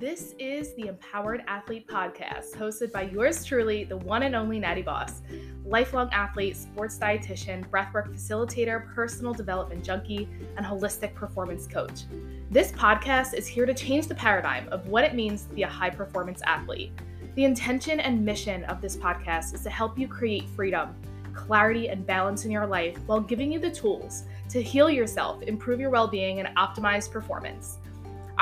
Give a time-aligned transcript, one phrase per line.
[0.00, 4.80] This is the Empowered Athlete Podcast, hosted by yours truly, the one and only Natty
[4.80, 5.20] Boss,
[5.66, 10.26] lifelong athlete, sports dietitian, breathwork facilitator, personal development junkie,
[10.56, 12.04] and holistic performance coach.
[12.50, 15.68] This podcast is here to change the paradigm of what it means to be a
[15.68, 16.92] high performance athlete.
[17.34, 20.94] The intention and mission of this podcast is to help you create freedom,
[21.34, 25.78] clarity, and balance in your life while giving you the tools to heal yourself, improve
[25.78, 27.76] your well being, and optimize performance.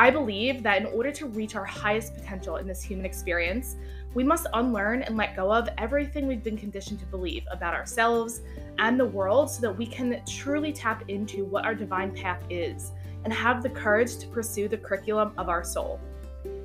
[0.01, 3.75] I believe that in order to reach our highest potential in this human experience,
[4.15, 8.43] we must unlearn and let go of everything we've been conditioned to believe about ourselves
[8.79, 12.93] and the world so that we can truly tap into what our divine path is
[13.25, 15.99] and have the courage to pursue the curriculum of our soul.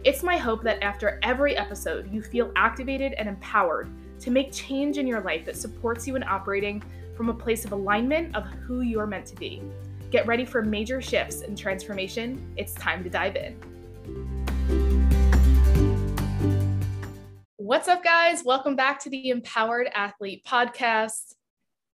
[0.04, 3.90] It's my hope that after every episode, you feel activated and empowered
[4.20, 6.84] to make change in your life that supports you in operating
[7.18, 9.64] from a place of alignment of who you are meant to be.
[10.14, 12.54] Get ready for major shifts and transformation.
[12.56, 13.56] It's time to dive in.
[17.56, 18.44] What's up, guys?
[18.46, 21.34] Welcome back to the Empowered Athlete Podcast.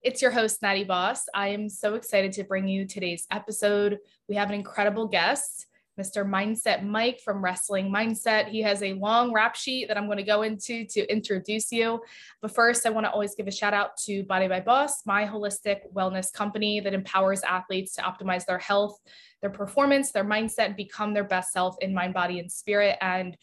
[0.00, 1.26] It's your host, Natty Boss.
[1.34, 3.98] I am so excited to bring you today's episode.
[4.30, 5.66] We have an incredible guest.
[5.98, 6.28] Mr.
[6.28, 8.48] Mindset Mike from Wrestling Mindset.
[8.48, 12.02] He has a long rap sheet that I'm going to go into to introduce you.
[12.42, 15.24] But first, I want to always give a shout out to Body by Boss, my
[15.24, 18.98] holistic wellness company that empowers athletes to optimize their health,
[19.40, 22.98] their performance, their mindset, and become their best self in mind, body, and spirit.
[23.00, 23.36] And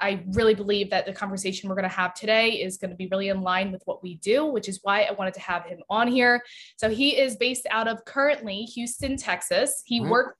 [0.00, 3.08] I really believe that the conversation we're going to have today is going to be
[3.08, 5.80] really in line with what we do, which is why I wanted to have him
[5.90, 6.42] on here.
[6.76, 9.82] So he is based out of currently Houston, Texas.
[9.84, 10.10] He mm-hmm.
[10.10, 10.38] worked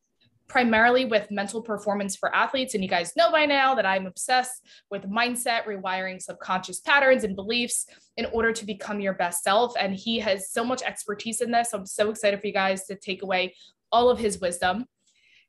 [0.48, 2.74] primarily with mental performance for athletes.
[2.74, 7.36] And you guys know by now that I'm obsessed with mindset, rewiring subconscious patterns and
[7.36, 9.74] beliefs in order to become your best self.
[9.78, 11.72] And he has so much expertise in this.
[11.72, 13.54] I'm so excited for you guys to take away
[13.92, 14.86] all of his wisdom.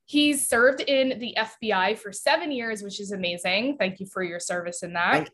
[0.06, 3.78] He's served in the FBI for seven years, which is amazing.
[3.78, 5.30] Thank you for your service in that.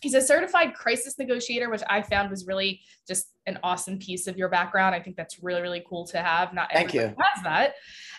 [0.00, 4.36] He's a certified crisis negotiator, which I found was really just an awesome piece of
[4.36, 4.94] your background.
[4.94, 6.52] I think that's really, really cool to have.
[6.52, 7.14] Not Thank you.
[7.18, 7.74] has that.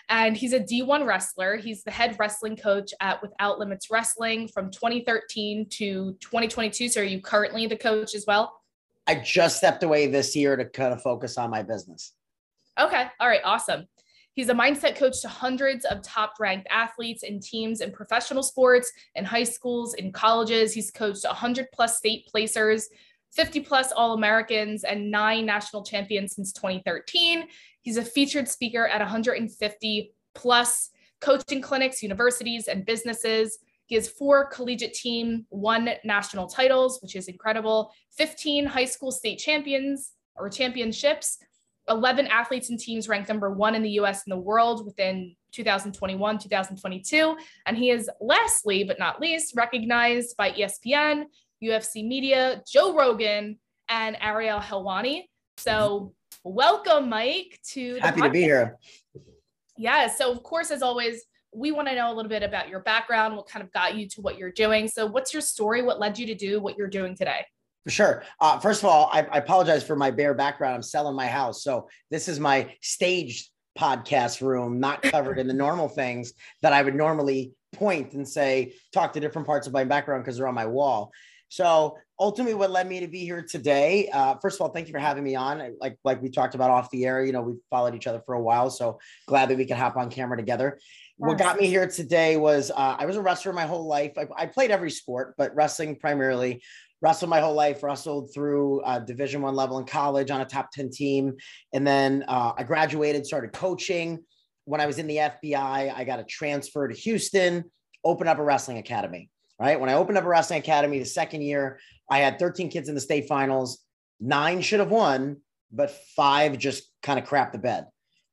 [0.08, 1.56] And he's a D1 wrestler.
[1.56, 6.88] He's the head wrestling coach at Without Limits Wrestling from 2013 to 2022.
[6.88, 8.60] So are you currently the coach as well?
[9.06, 12.12] I just stepped away this year to kind of focus on my business.
[12.78, 13.06] Okay.
[13.20, 13.40] All right.
[13.44, 13.86] Awesome.
[14.40, 18.90] He's a mindset coach to hundreds of top ranked athletes and teams in professional sports,
[19.14, 20.72] in high schools, in colleges.
[20.72, 22.88] He's coached 100 plus state placers,
[23.32, 27.48] 50 plus All Americans, and nine national champions since 2013.
[27.82, 30.88] He's a featured speaker at 150 plus
[31.20, 33.58] coaching clinics, universities, and businesses.
[33.84, 39.38] He has four collegiate team, one national titles, which is incredible, 15 high school state
[39.38, 41.36] champions or championships,
[41.88, 46.38] 11 athletes and teams ranked number one in the US and the world within 2021,
[46.38, 47.36] 2022.
[47.66, 51.24] And he is lastly, but not least, recognized by ESPN,
[51.62, 53.58] UFC Media, Joe Rogan,
[53.88, 55.24] and Ariel Helwani.
[55.56, 56.14] So,
[56.44, 58.78] welcome, Mike, to happy to be here.
[59.76, 60.06] Yeah.
[60.08, 63.36] So, of course, as always, we want to know a little bit about your background,
[63.36, 64.88] what kind of got you to what you're doing.
[64.88, 65.82] So, what's your story?
[65.82, 67.44] What led you to do what you're doing today?
[67.84, 68.22] For sure.
[68.40, 70.74] Uh, first of all, I, I, apologize for my bare background.
[70.74, 71.64] I'm selling my house.
[71.64, 73.48] So this is my staged
[73.78, 78.74] podcast room, not covered in the normal things that I would normally point and say,
[78.92, 81.10] talk to different parts of my background because they're on my wall.
[81.48, 84.92] So ultimately, what led me to be here today, uh, first of all, thank you
[84.92, 85.74] for having me on.
[85.80, 88.36] Like like we talked about off the air, you know, we've followed each other for
[88.36, 90.78] a while, so glad that we can hop on camera together.
[90.78, 90.82] Yes.
[91.16, 94.12] What got me here today was uh, I was a wrestler my whole life.
[94.16, 96.62] I, I played every sport, but wrestling primarily
[97.02, 100.70] wrestled my whole life wrestled through uh, division one level in college on a top
[100.72, 101.36] 10 team.
[101.72, 104.20] And then uh, i graduated started coaching.
[104.64, 107.64] When i was in the fbi i got a transfer to houston
[108.04, 109.78] opened up a wrestling academy right?
[109.78, 111.80] When i opened up a wrestling academy the second year
[112.10, 113.84] i had 13 kids in the state finals.
[114.20, 115.38] Nine should have won
[115.72, 117.86] but five just kind of crapped the bed.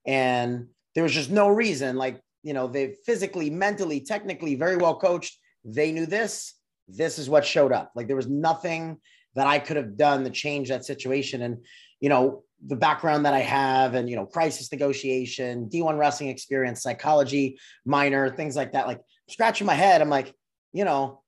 [0.05, 4.97] And there was just no reason like you know they physically mentally technically very well
[4.99, 5.37] coached.
[5.63, 6.53] They knew this
[6.87, 7.91] this is what showed up.
[7.95, 8.97] Like there was nothing
[9.35, 11.41] that I could have done to change that situation.
[11.41, 11.63] And,
[11.99, 16.81] you know, the background that I have and, you know, crisis negotiation, D1 wrestling experience,
[16.81, 18.87] psychology minor, things like that.
[18.87, 20.33] Like scratching my head, I'm like,
[20.73, 21.21] you know,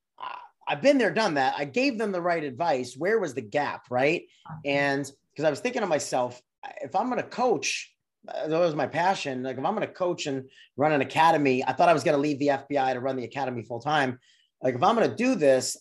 [0.68, 1.56] I've been there, done that.
[1.58, 2.96] I gave them the right advice.
[2.96, 3.86] Where was the gap?
[3.90, 4.24] Right.
[4.66, 6.40] And because I was thinking to myself,
[6.82, 7.92] if I'm going to coach,
[8.28, 9.42] uh, that was my passion.
[9.42, 10.48] Like if I'm going to coach and
[10.78, 13.24] run an academy, I thought I was going to leave the FBI to run the
[13.24, 14.20] academy full time.
[14.62, 15.78] Like if I'm going to do this,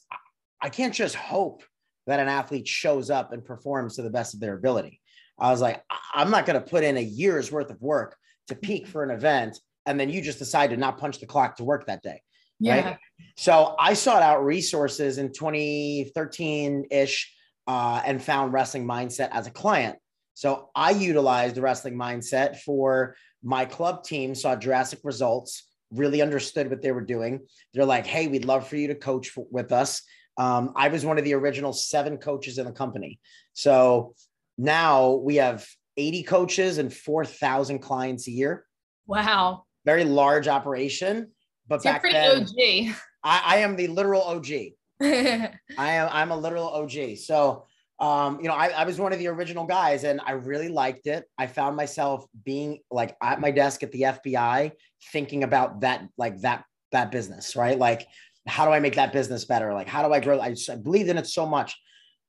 [0.60, 1.62] I can't just hope
[2.06, 5.00] that an athlete shows up and performs to the best of their ability.
[5.38, 5.82] I was like,
[6.14, 8.16] I'm not going to put in a year's worth of work
[8.48, 9.58] to peak for an event
[9.88, 12.20] and then you just decide to not punch the clock to work that day.
[12.60, 12.84] Yeah.
[12.84, 12.98] Right?
[13.36, 17.32] So I sought out resources in 2013 ish
[17.66, 19.96] uh, and found Wrestling Mindset as a client.
[20.34, 26.70] So I utilized the Wrestling Mindset for my club team, saw drastic results, really understood
[26.70, 27.40] what they were doing.
[27.72, 30.02] They're like, hey, we'd love for you to coach for, with us.
[30.36, 33.18] Um, I was one of the original seven coaches in the company.
[33.54, 34.14] So
[34.56, 38.64] now we have 80 coaches and 4,000 clients a year.
[39.06, 39.64] Wow.
[39.84, 41.32] Very large operation.
[41.66, 42.96] But so back then, OG.
[43.24, 44.48] I, I am the literal OG.
[45.00, 47.16] I am I'm a literal OG.
[47.18, 47.66] So
[48.00, 51.06] um, you know, I, I was one of the original guys and I really liked
[51.06, 51.24] it.
[51.36, 54.72] I found myself being like at my desk at the FBI
[55.12, 57.76] thinking about that, like that, that business, right?
[57.76, 58.06] Like,
[58.46, 59.74] how do I make that business better?
[59.74, 60.40] Like, how do I grow?
[60.40, 61.76] I, just, I believed in it so much.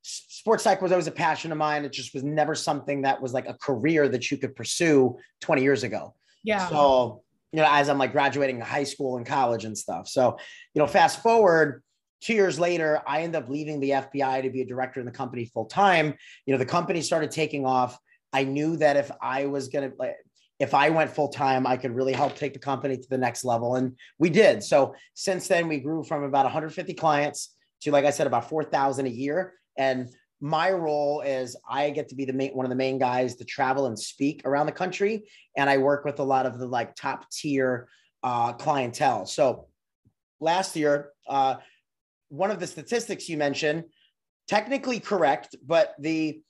[0.02, 1.84] Sports psych was always a passion of mine.
[1.84, 5.62] It just was never something that was like a career that you could pursue 20
[5.62, 6.14] years ago.
[6.42, 6.68] Yeah.
[6.68, 7.22] So,
[7.52, 10.08] you know, as I'm like graduating high school and college and stuff.
[10.08, 10.36] So,
[10.74, 11.82] you know, fast forward,
[12.20, 15.12] two years later, I ended up leaving the FBI to be a director in the
[15.12, 16.14] company full time.
[16.46, 17.98] You know, the company started taking off.
[18.32, 20.14] I knew that if I was going to,
[20.58, 23.44] if I went full time, I could really help take the company to the next
[23.44, 23.76] level.
[23.76, 24.62] And we did.
[24.62, 29.06] So since then, we grew from about 150 clients to, like I said, about 4,000
[29.06, 29.54] a year.
[29.78, 30.08] And
[30.40, 33.44] my role is I get to be the main, one of the main guys to
[33.44, 35.28] travel and speak around the country.
[35.56, 37.88] And I work with a lot of the like top tier
[38.22, 39.26] uh, clientele.
[39.26, 39.68] So
[40.40, 41.56] last year, uh,
[42.30, 43.84] one of the statistics you mentioned,
[44.48, 46.40] technically correct, but the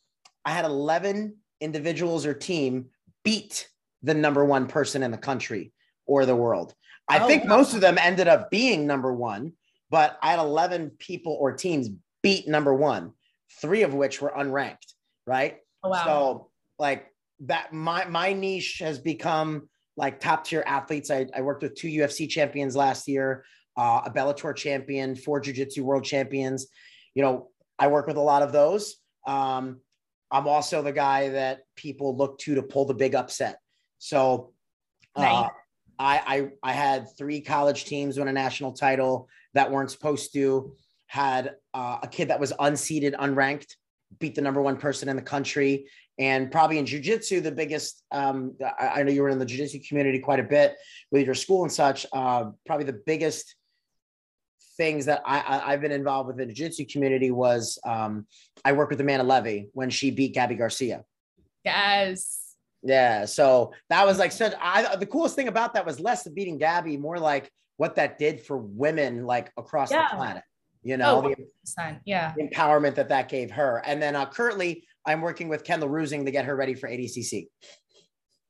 [0.44, 2.86] I had 11 individuals or team
[3.24, 3.68] beat
[4.02, 5.72] the number one person in the country
[6.06, 6.74] or the world.
[7.08, 7.56] I oh, think wow.
[7.56, 9.52] most of them ended up being number one,
[9.90, 11.90] but I had 11 people or teams
[12.22, 13.12] beat number one,
[13.60, 14.94] three of which were unranked,
[15.26, 15.58] right?
[15.82, 16.04] Oh, wow.
[16.04, 17.06] So like
[17.40, 21.10] that, my, my niche has become like top tier athletes.
[21.10, 23.44] I, I worked with two UFC champions last year
[23.80, 26.66] uh, a Bellator champion, four Jiu-Jitsu world champions.
[27.14, 27.48] You know,
[27.78, 28.96] I work with a lot of those.
[29.26, 29.80] Um,
[30.30, 33.58] I'm also the guy that people look to to pull the big upset.
[33.98, 34.52] So
[35.16, 35.50] uh, nice.
[35.98, 40.74] I, I I had three college teams win a national title that weren't supposed to.
[41.06, 43.74] Had uh, a kid that was unseeded, unranked,
[44.18, 45.86] beat the number one person in the country,
[46.18, 48.04] and probably in jujitsu, the biggest.
[48.12, 50.76] Um, I, I, know you were in the jujitsu community quite a bit
[51.10, 52.06] with your school and such.
[52.12, 53.56] Uh, probably the biggest
[54.80, 58.26] things that I, I have been involved with the jiu-jitsu community was um,
[58.64, 61.04] I worked with Amanda Levy when she beat Gabi Garcia.
[61.66, 62.56] Yes.
[62.82, 63.26] Yeah.
[63.26, 66.58] So that was like such I the coolest thing about that was less the beating
[66.58, 70.08] Gabi, more like what that did for women like across yeah.
[70.10, 70.44] the planet.
[70.82, 73.82] You know, oh, the, yeah, the empowerment that that gave her.
[73.84, 77.48] And then uh, currently, I'm working with Kendall Reusing to get her ready for ADCC.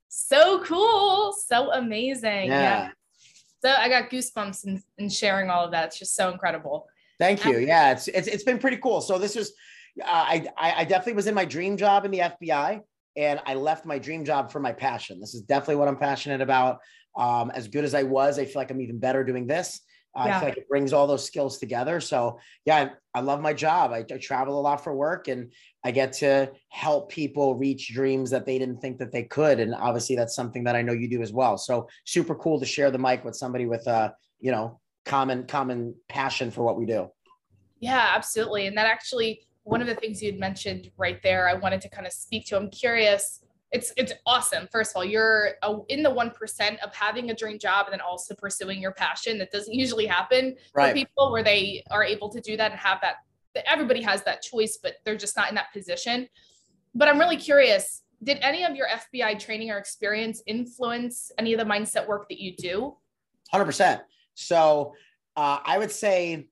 [0.07, 2.47] So cool, so amazing.
[2.47, 2.63] Yeah.
[2.63, 2.91] yeah
[3.63, 5.87] so I got goosebumps in, in sharing all of that.
[5.87, 6.87] It's just so incredible.
[7.19, 7.59] Thank you.
[7.59, 9.01] Yeah, it's it's, it's been pretty cool.
[9.01, 9.53] So this was,
[10.03, 12.81] uh, I I definitely was in my dream job in the FBI,
[13.17, 15.21] and I left my dream job for my passion.
[15.21, 16.79] This is definitely what I'm passionate about.
[17.19, 19.81] Um, as good as I was, I feel like I'm even better doing this.
[20.17, 20.37] Uh, yeah.
[20.37, 22.01] I feel like it brings all those skills together.
[22.01, 23.93] So yeah, I, I love my job.
[23.93, 25.53] I, I, travel a lot for work and
[25.85, 29.61] I get to help people reach dreams that they didn't think that they could.
[29.61, 31.57] And obviously that's something that I know you do as well.
[31.57, 35.47] So super cool to share the mic with somebody with a, uh, you know, common,
[35.47, 37.11] common passion for what we do.
[37.79, 38.67] Yeah, absolutely.
[38.67, 42.07] And that actually, one of the things you'd mentioned right there, I wanted to kind
[42.07, 42.57] of speak to.
[42.57, 43.41] I'm curious
[43.73, 44.69] it's it's awesome.
[44.73, 45.51] First of all, you're
[45.89, 49.39] in the one percent of having a dream job and then also pursuing your passion.
[49.39, 50.89] That doesn't usually happen right.
[50.89, 53.17] for people where they are able to do that and have that.
[53.55, 56.29] That everybody has that choice, but they're just not in that position.
[56.95, 58.03] But I'm really curious.
[58.23, 62.41] Did any of your FBI training or experience influence any of the mindset work that
[62.41, 62.97] you do?
[63.51, 64.03] Hundred percent.
[64.35, 64.95] So
[65.37, 66.47] uh, I would say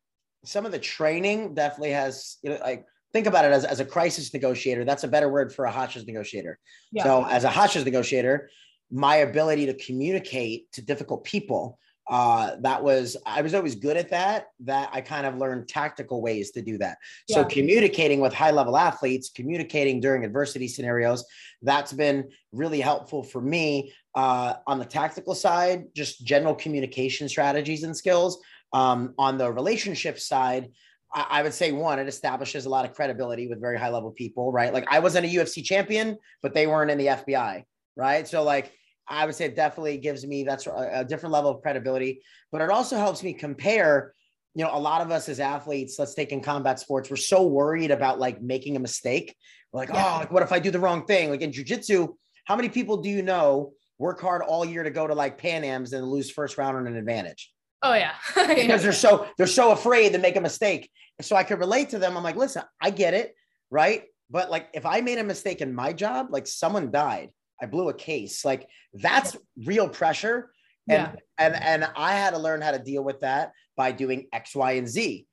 [0.45, 3.85] some of the training definitely has you know, like think about it as, as a
[3.85, 4.85] crisis negotiator.
[4.85, 6.59] That's a better word for a hostage negotiator.
[6.93, 7.05] Yeah.
[7.05, 8.51] So as a hostage negotiator,
[8.91, 11.79] my ability to communicate to difficult people,
[12.09, 16.23] uh, that was, I was always good at that, that I kind of learned tactical
[16.23, 16.99] ways to do that.
[17.29, 17.37] Yeah.
[17.37, 21.25] So communicating with high level athletes, communicating during adversity scenarios,
[21.63, 27.83] that's been really helpful for me uh, on the tactical side, just general communication strategies
[27.83, 28.41] and skills.
[28.73, 30.71] Um, on the relationship side,
[31.15, 34.53] I would say one, it establishes a lot of credibility with very high level people,
[34.53, 34.73] right?
[34.73, 37.65] Like I wasn't a UFC champion, but they weren't in the FBI,
[37.97, 38.29] right?
[38.29, 38.73] So like
[39.09, 42.23] I would say it definitely gives me that's a, different level of credibility,
[42.53, 44.15] but it also helps me compare.
[44.55, 47.47] You know, a lot of us as athletes, let's take in combat sports, we're so
[47.47, 49.37] worried about like making a mistake.
[49.73, 50.15] We're like, yeah.
[50.15, 51.31] oh, like what if I do the wrong thing?
[51.31, 52.09] Like in jujitsu,
[52.45, 55.63] how many people do you know work hard all year to go to like Pan
[55.65, 57.53] Am's and lose first round on an advantage?
[57.83, 58.15] Oh yeah.
[58.35, 60.91] because they're so they're so afraid to make a mistake.
[61.21, 62.17] So I could relate to them.
[62.17, 63.35] I'm like, listen, I get it,
[63.71, 64.05] right?
[64.31, 67.89] But like if I made a mistake in my job, like someone died, I blew
[67.89, 70.51] a case, like that's real pressure.
[70.89, 71.15] And Yeah.
[71.39, 74.73] and and I had to learn how to deal with that by doing X, Y,
[74.73, 75.27] and Z.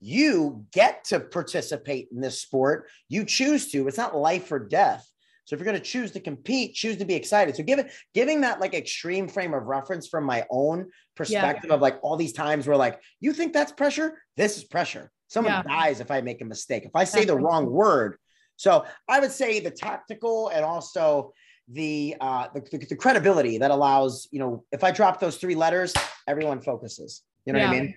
[0.00, 2.90] You get to participate in this sport.
[3.08, 3.88] You choose to.
[3.88, 5.08] It's not life or death.
[5.44, 7.54] So if you're going to choose to compete, choose to be excited.
[7.54, 11.80] So give it, giving that like extreme frame of reference from my own perspective of
[11.80, 15.10] like all these times where like you think that's pressure, this is pressure.
[15.28, 15.62] Someone Yeah.
[15.62, 16.84] dies if I make a mistake.
[16.84, 18.18] If I say the wrong word.
[18.56, 21.32] So I would say the tactical and also
[21.68, 25.54] the uh the, the, the credibility that allows you know if I drop those three
[25.54, 25.92] letters,
[26.28, 27.22] everyone focuses.
[27.44, 27.94] You know what I mean?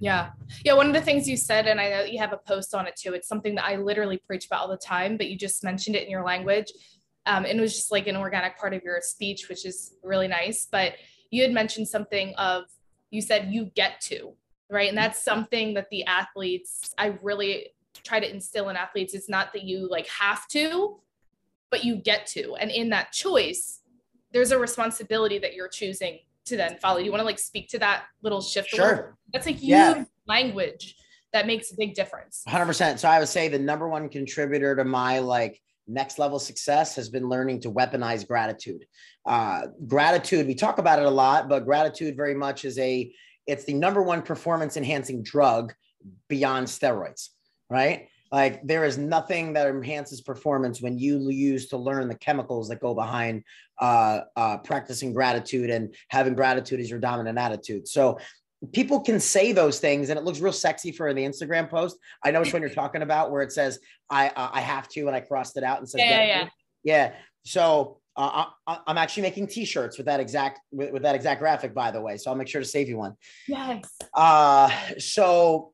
[0.00, 0.30] Yeah.
[0.64, 0.72] Yeah.
[0.74, 2.96] One of the things you said, and I know you have a post on it
[2.96, 5.94] too, it's something that I literally preach about all the time, but you just mentioned
[5.94, 6.72] it in your language.
[7.26, 10.26] Um, and it was just like an organic part of your speech, which is really
[10.26, 10.66] nice.
[10.70, 10.94] But
[11.30, 12.64] you had mentioned something of,
[13.10, 14.32] you said you get to,
[14.68, 14.88] right?
[14.88, 17.68] And that's something that the athletes, I really
[18.02, 19.14] try to instill in athletes.
[19.14, 20.98] It's not that you like have to,
[21.72, 22.54] but you get to.
[22.56, 23.80] And in that choice,
[24.30, 26.98] there's a responsibility that you're choosing to then follow.
[26.98, 29.16] You want to like speak to that little shift Sure.
[29.32, 30.04] that's like huge Yeah.
[30.28, 30.94] language
[31.32, 32.42] that makes a big difference.
[32.46, 32.98] 100%.
[33.00, 37.08] So I would say the number one contributor to my like next level success has
[37.08, 38.84] been learning to weaponize gratitude.
[39.24, 43.10] Uh, gratitude, we talk about it a lot, but gratitude very much is a,
[43.46, 45.72] it's the number one performance enhancing drug
[46.28, 47.28] beyond steroids,
[47.70, 48.08] right?
[48.32, 52.80] Like there is nothing that enhances performance when you use to learn the chemicals that
[52.80, 53.44] go behind
[53.78, 57.86] uh, uh, practicing gratitude and having gratitude as your dominant attitude.
[57.86, 58.18] So
[58.72, 61.98] people can say those things and it looks real sexy for the Instagram post.
[62.24, 65.06] I know which one you're talking about where it says I uh, I have to
[65.06, 66.48] and I crossed it out and said, Yeah, yeah,
[66.84, 67.12] yeah.
[67.44, 71.74] So uh, I, I'm actually making T-shirts with that exact with, with that exact graphic,
[71.74, 72.16] by the way.
[72.16, 73.14] So I'll make sure to save you one.
[73.46, 73.84] Yes.
[74.14, 75.72] Uh, so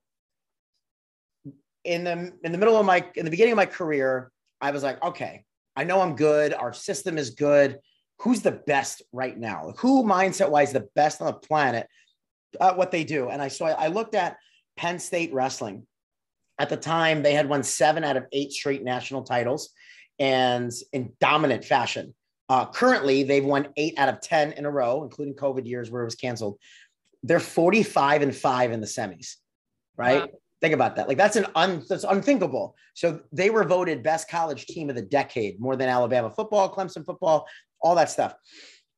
[1.89, 4.31] in the in the middle of my in the beginning of my career,
[4.61, 6.53] I was like, okay, I know I'm good.
[6.53, 7.79] Our system is good.
[8.21, 9.73] Who's the best right now?
[9.79, 11.89] Who mindset wise the best on the planet
[12.61, 13.31] at what they do?
[13.31, 14.37] And I so I, I looked at
[14.77, 15.87] Penn State wrestling.
[16.61, 19.71] At the time, they had won seven out of eight straight national titles,
[20.19, 22.15] and in dominant fashion.
[22.51, 26.03] Uh, currently, they've won eight out of ten in a row, including COVID years where
[26.03, 26.59] it was canceled
[27.25, 29.35] they're 45 and 5 in the semis
[29.97, 30.39] right Wow.
[30.61, 31.09] Think about that.
[31.09, 32.75] Like that's an un that's unthinkable.
[32.95, 37.05] So they were voted best college team of the decade more than alabama football clemson
[37.05, 37.47] football
[37.81, 38.35] all that stuff.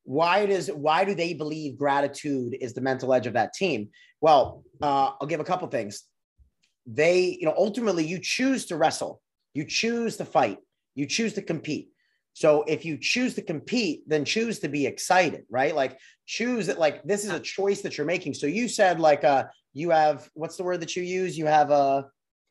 [0.05, 3.91] Why does why do they believe gratitude is the mental edge of that team?
[4.21, 6.03] Well uh, i'll give a couple things.
[6.87, 9.21] They you know ultimately you choose to wrestle.
[9.55, 10.59] You choose to fight.
[10.95, 11.90] You choose to compete
[12.33, 15.75] so if you choose to compete then choose to be excited right?
[15.75, 18.35] Like choose that like this is a choice that you're making.
[18.35, 21.37] So you said like uh you have what's the word that you use?
[21.37, 22.07] You have a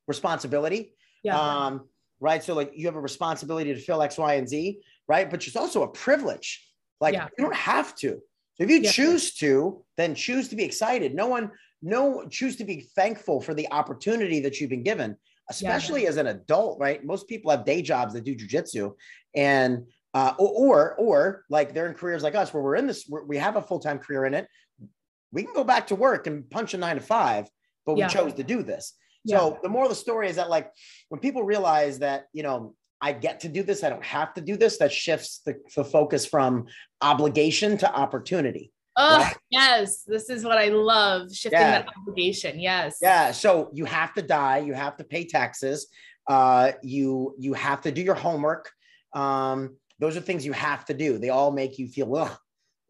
[0.07, 0.93] responsibility.
[1.23, 1.39] Yeah.
[1.39, 1.87] um
[2.19, 2.43] right?
[2.43, 5.29] So like you have a responsibility to fill x y and z right?
[5.29, 6.67] But it's also a privilege.
[7.01, 7.27] Like Yeah.
[7.37, 8.09] you don't have to.
[8.55, 8.91] So if you Yeah.
[8.91, 11.15] choose to then choose to be excited.
[11.15, 15.15] No one no choose to be thankful for the opportunity that you've been given
[15.49, 17.03] especially as an adult right?
[17.03, 18.93] Most people have day jobs that do jujitsu
[19.35, 23.05] and uh, or, or or like they're in careers like us where we're in this
[23.07, 24.47] we're, we have a full-time career in it.
[25.31, 27.47] We can go back to work and punch a nine to five
[27.85, 28.07] but we Yeah.
[28.07, 28.93] chose to do this.
[29.25, 29.37] Yeah.
[29.39, 30.71] so the moral of the story is that like
[31.09, 34.41] when people realize that you know i get to do this i don't have to
[34.41, 36.65] do this that shifts the, the focus from
[37.01, 39.35] obligation to opportunity Oh, right.
[39.49, 40.03] yes.
[40.03, 41.71] This is what I love shifting Yeah.
[41.83, 42.59] that obligation.
[42.59, 42.97] Yes.
[43.01, 43.31] Yeah.
[43.31, 44.57] So you have to die.
[44.59, 45.87] You have to pay taxes.
[46.27, 48.69] Uh, you you have to do your homework.
[49.13, 51.17] Um, those are things you have to do.
[51.17, 52.37] They all make you feel ugh,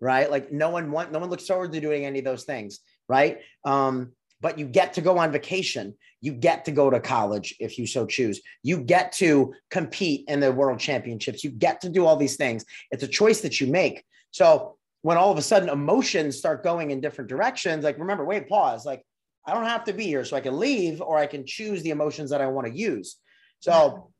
[0.01, 0.29] right?
[0.29, 3.39] Like no one want no one looks forward to doing any of those things, right?
[3.63, 5.95] Um, but you get to go on vacation.
[6.21, 8.41] You get to go to college if you so choose.
[8.63, 11.43] You get to compete in the world championships.
[11.43, 12.65] You get to do all these things.
[12.91, 14.03] It's a choice that you make.
[14.31, 18.49] So when all of a sudden emotions start going in different directions, like remember, wait,
[18.49, 18.85] pause.
[18.85, 19.03] Like
[19.45, 21.91] I don't have to be here, so I can leave, or I can choose the
[21.91, 23.17] emotions that I want to use.
[23.59, 24.11] So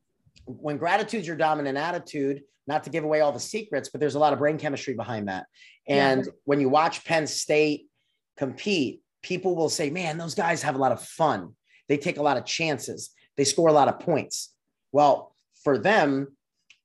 [0.46, 4.18] when gratitude's your dominant attitude, not to give away all the secrets, but there's a
[4.18, 5.46] lot of brain chemistry behind that.
[5.86, 7.86] And when you watch Penn State
[8.36, 11.54] compete, people will say, man, those guys have a lot of fun.
[11.88, 13.10] They take a lot of chances.
[13.36, 14.52] They score a lot of points.
[14.92, 15.34] Well,
[15.64, 16.36] for them,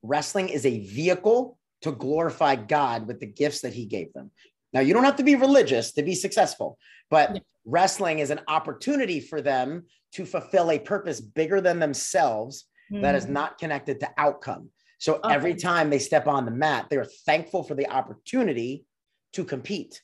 [0.01, 4.31] wrestling is a vehicle to glorify God with the gifts that he gave them.
[4.73, 6.79] Now, you don't have to be religious to be successful,
[7.11, 7.41] but Yeah.
[7.63, 13.27] wrestling is an opportunity for them to fulfill a purpose bigger than themselves that is
[13.27, 13.29] Mhm.
[13.29, 14.71] not connected to outcome.
[14.97, 15.33] So Okay.
[15.35, 18.85] every time they step on the mat, they're thankful for the opportunity
[19.33, 20.01] to compete.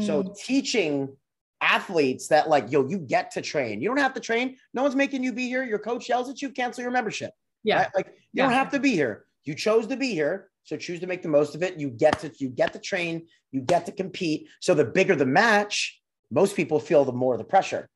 [0.00, 0.36] So Mm.
[0.36, 1.16] teaching
[1.62, 3.80] athletes that like, yo, you get to train.
[3.80, 4.58] You don't have to train.
[4.74, 5.64] No one's making you be here.
[5.64, 7.32] Your coach yells at you, cancel your membership.
[7.64, 7.78] Yeah.
[7.78, 7.90] Right?
[7.94, 8.44] Like you yeah.
[8.44, 9.24] don't have to be here.
[9.44, 10.50] You chose to be here.
[10.68, 11.80] So choose to make the most of it.
[11.80, 14.48] You get to you get to train, you get to compete.
[14.60, 15.98] So the bigger the match,
[16.30, 17.88] most people feel the more the pressure.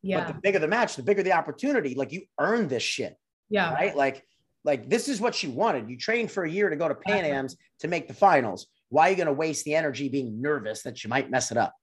[0.00, 0.24] Yeah.
[0.24, 1.94] But the bigger the match, the bigger the opportunity.
[1.94, 3.18] Like you earned this shit.
[3.50, 3.74] Yeah.
[3.74, 3.94] Right.
[3.94, 4.24] Like,
[4.64, 5.90] like this is what you wanted.
[5.90, 8.66] You trained for a year to go to Pan Am's to make the finals.
[8.88, 11.58] Why are you going to waste the energy being nervous that you might mess it
[11.58, 11.74] up?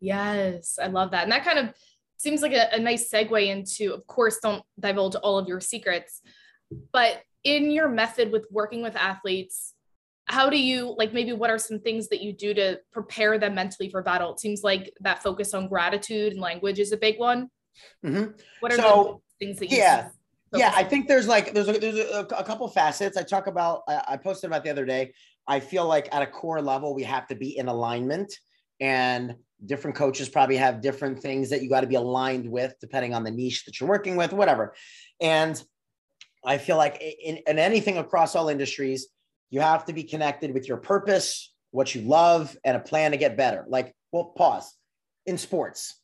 [0.00, 1.24] Yes, I love that.
[1.24, 1.74] And that kind of
[2.16, 6.22] seems like a, a nice segue into, of course, don't divulge all of your secrets,
[6.90, 9.74] but in your method with working with athletes,
[10.26, 13.54] how do you like maybe what are some things that you do to prepare them
[13.54, 14.32] mentally for battle?
[14.32, 17.48] It seems like that focus on gratitude and language is a big one.
[18.04, 18.32] Mm-hmm.
[18.60, 20.08] What are so, the things that you yeah
[20.54, 23.82] yeah i think there's like there's a, there's a, a couple facets i talk about
[23.88, 25.14] I, I posted about the other day
[25.46, 28.32] i feel like at a core level we have to be in alignment
[28.80, 33.14] and different coaches probably have different things that you got to be aligned with depending
[33.14, 34.74] on the niche that you're working with whatever
[35.20, 35.62] and
[36.44, 39.08] i feel like in, in anything across all industries
[39.50, 43.16] you have to be connected with your purpose what you love and a plan to
[43.16, 43.64] get better.
[43.68, 44.72] Like well pause.
[45.26, 46.00] In sports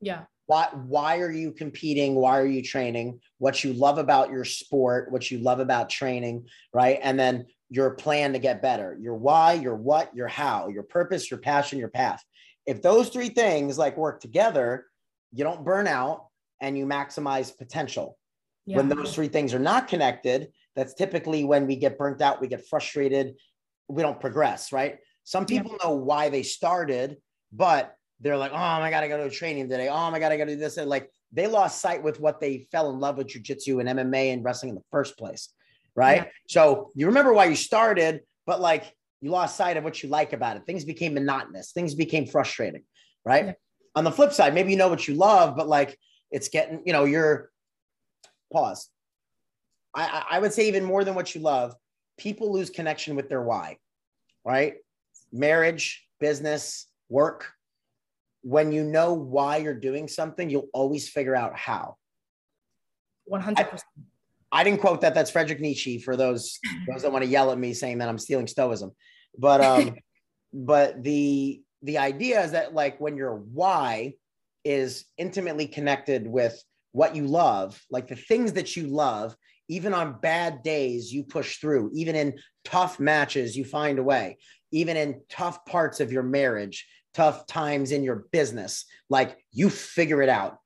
[0.00, 0.22] yeah.
[0.46, 2.14] why why are you competing?
[2.14, 3.20] Why are you training?
[3.38, 6.98] What you love about your sport what you love about training right?
[7.02, 8.98] And then your plan to get better.
[9.00, 12.22] Your why your what your how your purpose your passion your path.
[12.66, 14.86] If those three things like work together
[15.34, 16.26] you don't burn out
[16.60, 18.18] and you maximize potential
[18.66, 18.76] yeah.
[18.76, 22.48] when those three things are not connected that's typically when we get burnt out we
[22.48, 23.34] get frustrated
[23.88, 25.88] we don't progress right some people yeah.
[25.88, 27.16] know why they started
[27.52, 29.88] but they're like, oh I got to go to training today.
[29.88, 30.76] Oh my god, I got to go do this.
[30.76, 34.32] And like they lost sight with what they fell in love with jujitsu and MMA
[34.32, 35.48] and wrestling in the first place,
[35.94, 36.22] right?
[36.22, 36.28] Yeah.
[36.48, 40.32] So you remember why you started, but like you lost sight of what you like
[40.32, 40.64] about it.
[40.66, 41.72] Things became monotonous.
[41.72, 42.84] Things became frustrating,
[43.24, 43.46] right?
[43.46, 43.52] Yeah.
[43.94, 45.98] On the flip side, maybe you know what you love, but like
[46.30, 47.50] it's getting, you know, you're
[48.52, 48.88] pause.
[49.94, 51.74] I, I would say even more than what you love,
[52.18, 53.78] people lose connection with their why,
[54.44, 54.74] right?
[55.32, 57.52] Marriage, business, work,
[58.42, 61.96] when you know why you're doing something, you'll always figure out how.
[63.30, 63.58] 100%.
[63.58, 63.68] I,
[64.50, 65.14] I didn't quote that.
[65.14, 68.18] That's Frederick Nietzsche for those those that want to yell at me saying that I'm
[68.18, 68.92] stealing stoicism.
[69.38, 69.94] But um
[70.52, 74.14] but the the idea is that like when your why
[74.64, 76.62] is intimately connected with
[76.92, 79.36] what you love, like the things that you love,
[79.68, 84.38] even on bad days, you push through, even in tough matches, you find a way,
[84.70, 88.84] even in tough parts of your marriage, tough times in your business.
[89.08, 90.58] Like you figure it out.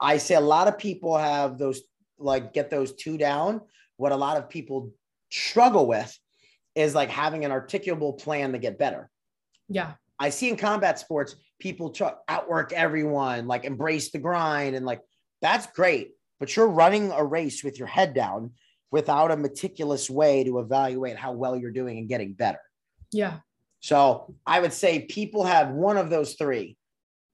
[0.00, 1.82] I say a lot of people have those,
[2.18, 3.60] like, get those two down.
[3.96, 4.92] What a lot of people
[5.30, 6.16] struggle with
[6.74, 9.10] is like having an articulable plan to get better.
[9.68, 9.92] Yeah.
[10.18, 15.00] I see in combat sports, people try, outwork everyone, like embrace the grind, and like
[15.40, 16.12] that's great.
[16.38, 18.52] But you're running a race with your head down
[18.90, 22.60] without a meticulous way to evaluate how well you're doing and getting better.
[23.12, 23.38] Yeah.
[23.80, 26.76] So I would say people have one of those three.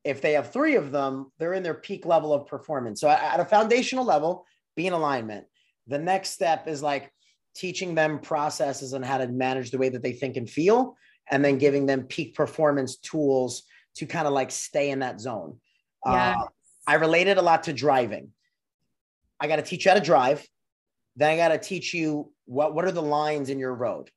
[0.04, 3.00] If they have three of them, they're in their peak level of performance.
[3.00, 4.44] So at a foundational level,
[4.76, 5.46] be in alignment.
[5.88, 7.12] The next step is like
[7.54, 10.96] teaching them processes on how to manage the way that they think and feel,
[11.30, 13.62] and then giving them peak performance tools
[13.96, 15.58] to kind of like stay in that zone.
[16.04, 16.36] Yeah.
[16.38, 16.46] Uh,
[16.86, 18.30] I related a lot to driving.
[19.40, 20.46] I got to teach you how to drive.
[21.16, 24.10] Then I got to teach you what, what are the lines in your road,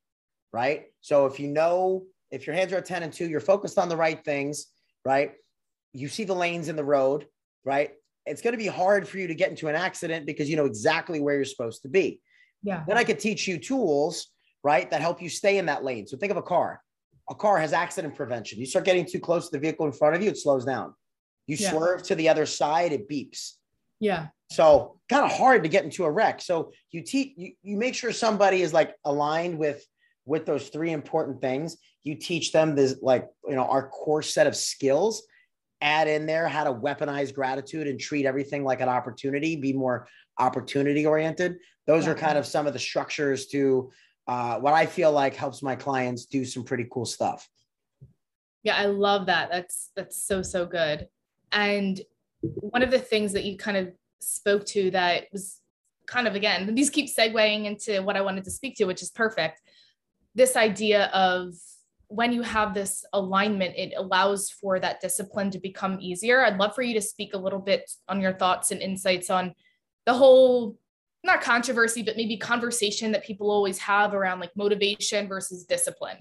[0.52, 0.86] right?
[1.00, 3.88] So if you know if your hands are at 10 and 2, you're focused on
[3.88, 4.66] the right things,
[5.04, 5.32] right?
[5.92, 7.26] You see the lanes in the road,
[7.64, 7.92] right?
[8.26, 10.66] It's going to be hard for you to get into an accident because you know
[10.66, 12.20] exactly where you're supposed to be.
[12.62, 12.84] Yeah.
[12.86, 14.28] Then I could teach you tools,
[14.62, 16.06] right, that help you stay in that lane.
[16.06, 16.80] So think of a car.
[17.28, 18.60] A car has accident prevention.
[18.60, 20.94] You start getting too close to the vehicle in front of you, it slows down.
[21.50, 21.70] You yeah.
[21.70, 23.54] swerve to the other side, it beeps.
[23.98, 24.28] Yeah.
[24.50, 26.40] So kind of hard to get into a wreck.
[26.40, 29.84] So you teach you, you make sure somebody is like aligned with
[30.26, 34.46] with those three important things you teach them this like you know our core set
[34.46, 35.22] of skills
[35.80, 40.06] add in there how to weaponize gratitude and treat everything like an opportunity be more
[40.38, 43.90] opportunity oriented those are kind of some of the structures to
[44.28, 47.48] uh, what i feel like helps my clients do some pretty cool stuff
[48.62, 51.08] yeah i love that that's that's so so good
[51.52, 52.00] and
[52.42, 55.60] one of the things that you kind of spoke to that was
[56.06, 59.10] kind of again these keep segueing into what i wanted to speak to which is
[59.10, 59.60] perfect
[60.34, 61.54] this idea of
[62.10, 66.44] when you have this alignment, it allows for that discipline to become easier.
[66.44, 69.54] I'd love for you to speak a little bit on your thoughts and insights on
[70.06, 70.76] the whole,
[71.22, 76.16] not controversy, but maybe conversation that people always have around like motivation versus discipline.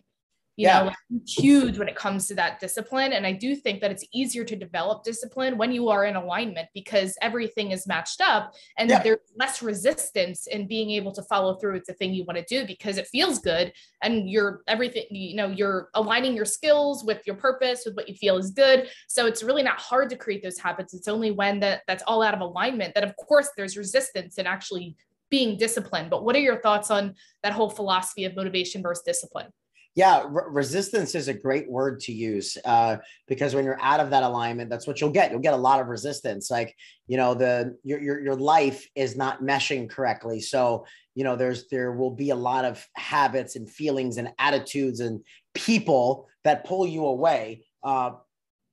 [0.60, 0.84] You yeah.
[0.84, 3.14] know huge when it comes to that discipline.
[3.14, 6.68] And i do think that it's easier to develop discipline when you are in alignment
[6.74, 9.02] because everything is matched up and yeah.
[9.02, 12.46] there's less resistance in being able to follow through with the thing you want to
[12.46, 13.72] do because it feels good
[14.04, 18.16] and you're everything you know you're aligning your skills with your purpose with what you
[18.16, 18.90] feel is good.
[19.08, 20.94] So it's really not hard to create those habits.
[20.94, 24.46] It's only when that that's all out of alignment that of course there's resistance in
[24.46, 24.96] actually
[25.30, 26.10] being disciplined.
[26.10, 29.48] But what are your thoughts on that whole philosophy of motivation versus discipline
[29.96, 32.98] yeah, re- resistance is a great word to use uh,
[33.28, 35.32] because when you're out of that alignment, that's what you'll get.
[35.32, 36.52] You'll get a lot of resistance.
[36.52, 36.76] Like
[37.08, 40.42] you know, the your your, your life is not meshing correctly.
[40.42, 45.00] So you know, there's there will be a lot of habits and feelings and attitudes
[45.00, 45.22] and
[45.54, 47.66] people that pull you away.
[47.84, 48.12] Uh,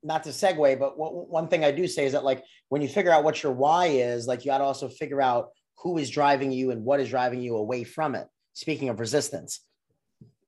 [0.02, 2.88] not to segue, but w- one thing I do say is that like when you
[2.88, 5.48] figure out what your why is, like you got to also figure out
[5.78, 8.28] who is driving you and what is driving you away from it.
[8.52, 9.65] Speaking of resistance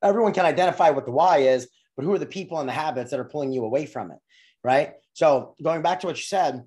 [0.03, 3.11] everyone can identify what the why is, but who are the people and the habits
[3.11, 4.19] that are pulling you away from it?
[4.63, 4.93] Right.
[5.13, 6.65] So going back to what you said,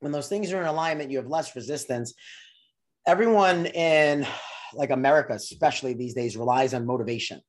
[0.00, 2.14] when those things are in alignment, you have less resistance.
[3.06, 4.26] Everyone in
[4.74, 7.40] like America, especially these days, relies on motivation.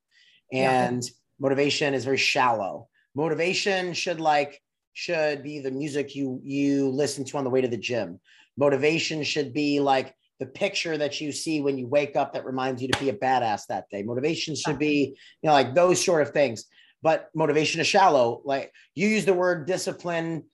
[0.51, 1.09] And yeah.
[1.39, 2.87] motivation is very shallow.
[3.15, 4.61] Motivation should like
[4.93, 8.19] should be the music you you listen to on the way to the gym.
[8.57, 12.81] Motivation should be like the picture that you see when you wake up that reminds
[12.81, 14.03] you to be a badass that day.
[14.03, 16.65] Motivation should be, you know, like those sort of things.
[17.01, 18.41] But motivation is shallow.
[18.45, 20.45] Like you use the word discipline.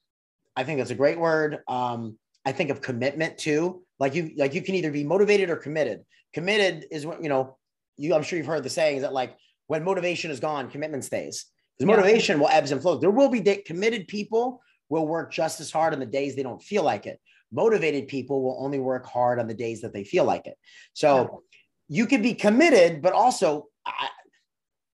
[0.56, 1.60] I think that's a great word.
[1.68, 3.84] Um, I think of commitment too.
[4.00, 6.04] Like you, like you can either be motivated or committed.
[6.34, 7.58] Committed is what you know.
[7.98, 9.36] You, I'm sure you've heard the saying is that like
[9.68, 11.46] when motivation is gone, commitment stays.
[11.78, 12.42] Because motivation yeah.
[12.42, 13.02] will ebbs and flows.
[13.02, 16.44] There will be de- committed people will work just as hard on the days they
[16.44, 17.20] don't feel like it
[17.52, 20.56] motivated people will only work hard on the days that they feel like it.
[20.94, 21.44] So
[21.88, 24.10] you can be committed, but also I,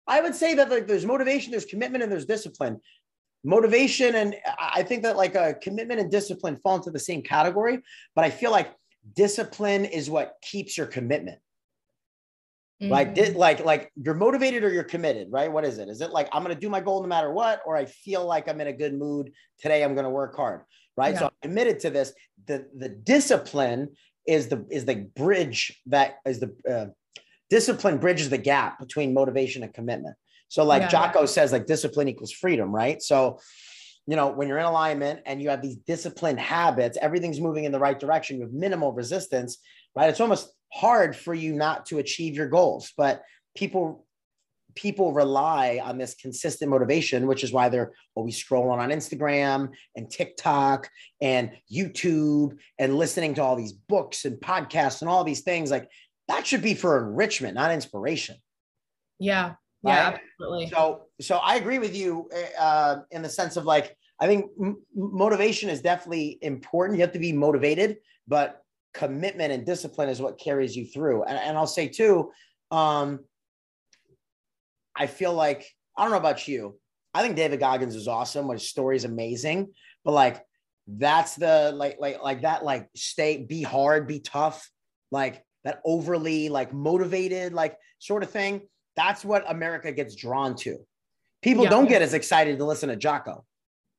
[0.08, 2.80] I would say that like there's motivation, there's commitment, and there's discipline.
[3.44, 7.80] Motivation and I think that like a commitment and discipline fall into the same category,
[8.16, 8.74] but I feel like
[9.16, 11.40] discipline is what keeps your commitment.
[12.82, 12.92] Mm-hmm.
[12.92, 15.50] Like, did, like, like you're motivated or you're committed, right?
[15.50, 15.88] What is it?
[15.90, 18.26] Is it like I'm going to do my goal no matter what, or I feel
[18.26, 19.84] like I'm in a good mood today?
[19.84, 20.62] I'm going to work hard
[20.98, 21.14] right?
[21.14, 21.20] Yeah.
[21.20, 22.14] So I'm committed to this.
[22.48, 23.90] The the discipline
[24.28, 26.86] is the is the bridge that is the uh,
[27.50, 30.16] discipline bridges the gap between motivation and commitment.
[30.48, 33.02] So like yeah, Jocko says, like discipline equals freedom, right?
[33.02, 33.40] So
[34.08, 37.72] you know when you're in alignment and you have these disciplined habits, everything's moving in
[37.72, 38.38] the right direction.
[38.38, 39.58] You have minimal resistance,
[39.96, 40.10] right?
[40.10, 43.24] It's almost hard for you not to achieve your goals, but
[43.56, 44.05] people
[44.76, 50.10] people rely on this consistent motivation, which is why they're always scrolling on Instagram and
[50.10, 50.90] TikTok
[51.22, 55.72] and YouTube and listening to all these books and podcasts and all these things.
[55.72, 55.90] Like
[56.28, 58.36] that should be for enrichment, not inspiration.
[59.20, 59.54] Yeah.
[59.84, 60.68] Yeah, absolutely.
[60.70, 62.28] So, so I agree with you
[62.60, 66.98] uh, in the sense of like, I think m- motivation is definitely important.
[66.98, 68.64] You have to be motivated, but
[68.96, 71.24] commitment and discipline is what carries you through.
[71.26, 72.32] And, and I'll say too,
[72.72, 73.20] um,
[74.96, 76.78] I feel like I don't know about you.
[77.14, 78.50] I think David Goggins is awesome.
[78.50, 80.44] His story is amazing, but like
[80.88, 84.70] that's the like like like that like stay be hard, be tough,
[85.12, 88.68] like that overly like motivated like sort of thing.
[88.96, 90.78] That's what America gets drawn to.
[91.42, 91.70] People yeah.
[91.70, 93.46] don't get as excited to listen to Jocko,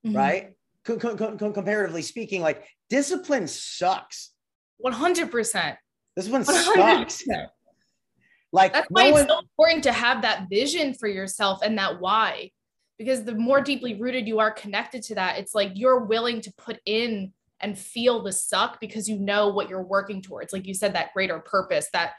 [0.07, 0.17] mm-hmm.
[0.17, 0.53] right?
[0.85, 4.31] Comparatively speaking, like discipline sucks.
[4.79, 5.77] One hundred percent.
[6.17, 7.11] Discipline 100%.
[7.11, 7.25] sucks.
[8.53, 12.01] Like that's why no it's so important to have that vision for yourself and that
[12.01, 12.51] why.
[12.99, 16.53] Because the more deeply rooted you are connected to that, it's like you're willing to
[16.55, 20.53] put in and feel the suck because you know what you're working towards.
[20.53, 22.13] Like you said, that greater purpose, that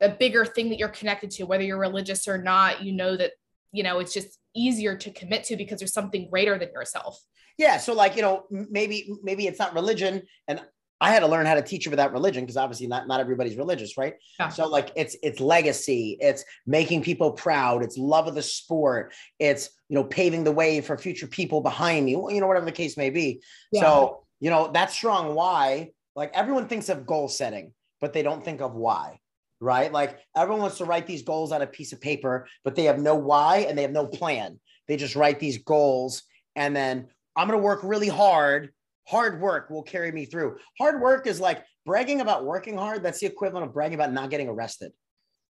[0.00, 3.32] the bigger thing that you're connected to, whether you're religious or not, you know that,
[3.72, 7.20] you know, it's just easier to commit to because there's something greater than yourself.
[7.58, 7.78] Yeah.
[7.78, 10.22] So like, you know, maybe, maybe it's not religion.
[10.48, 10.60] And
[11.04, 13.56] I had to learn how to teach it without religion because obviously not, not everybody's
[13.56, 14.14] religious, right?
[14.40, 14.48] Yeah.
[14.48, 19.68] So like it's it's legacy, it's making people proud, it's love of the sport, it's
[19.90, 22.96] you know paving the way for future people behind me, you know whatever the case
[22.96, 23.42] may be.
[23.70, 23.82] Yeah.
[23.82, 28.42] So you know that strong why, like everyone thinks of goal setting, but they don't
[28.42, 29.20] think of why,
[29.60, 29.92] right?
[29.92, 32.98] Like everyone wants to write these goals on a piece of paper, but they have
[32.98, 34.58] no why and they have no plan.
[34.88, 36.22] They just write these goals
[36.56, 38.70] and then I'm going to work really hard
[39.06, 40.58] hard work will carry me through.
[40.78, 43.02] Hard work is like bragging about working hard.
[43.02, 44.92] That's the equivalent of bragging about not getting arrested.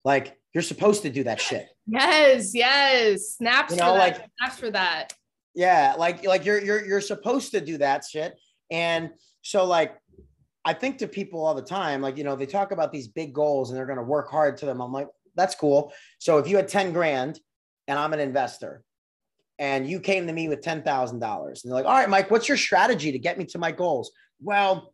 [0.05, 1.67] Like you're supposed to do that shit.
[1.87, 3.37] Yes, yes.
[3.37, 4.19] Snaps you know, for that.
[4.19, 5.13] Like, Snaps for that.
[5.55, 8.35] Yeah, like like you're you're you're supposed to do that shit.
[8.71, 9.11] And
[9.43, 9.97] so like
[10.65, 13.35] I think to people all the time, like you know, they talk about these big
[13.35, 14.81] goals and they're gonna work hard to them.
[14.81, 15.93] I'm like, that's cool.
[16.19, 17.39] So if you had 10 grand
[17.89, 18.83] and I'm an investor
[19.63, 22.57] and you came to me with $10,000 and you're like, all right, Mike, what's your
[22.57, 24.11] strategy to get me to my goals?
[24.41, 24.93] Well,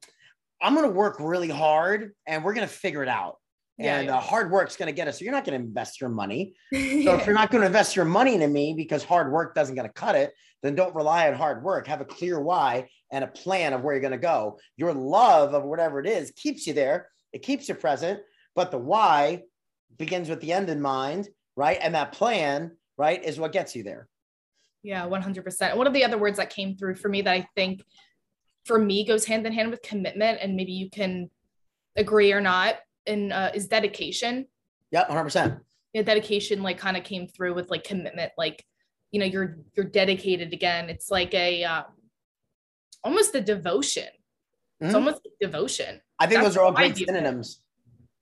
[0.61, 3.37] I'm going to work really hard and we're going to figure it out.
[3.79, 4.19] Yeah, and yeah.
[4.19, 5.19] Uh, hard work's going to get us.
[5.19, 6.55] So you're not going to invest your money.
[6.73, 9.75] So if you're not going to invest your money into me because hard work doesn't
[9.75, 11.87] going to cut it, then don't rely on hard work.
[11.87, 14.59] Have a clear why and a plan of where you're going to go.
[14.77, 17.09] Your love of whatever it is keeps you there.
[17.33, 18.21] It keeps you present,
[18.55, 19.45] but the why
[19.97, 21.27] begins with the end in mind,
[21.57, 21.79] right?
[21.81, 24.09] And that plan, right, is what gets you there.
[24.83, 25.77] Yeah, 100%.
[25.77, 27.83] One of the other words that came through for me that I think
[28.65, 31.31] for me goes hand in hand with commitment, and maybe you can
[31.97, 34.47] agree or not, and uh, is dedication.
[34.91, 35.61] Yeah, 100%.
[35.95, 38.65] Yeah, dedication like kind of came through with like commitment, like
[39.11, 40.91] you know you're you're dedicated again.
[40.91, 41.83] It's like a uh,
[43.03, 44.05] almost a devotion.
[44.05, 44.87] Mm-hmm.
[44.87, 46.01] It's almost like devotion.
[46.19, 47.63] I think That's those are all great synonyms.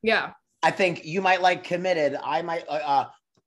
[0.03, 0.33] Yeah.
[0.63, 2.17] I think you might like committed.
[2.23, 3.05] I might uh, uh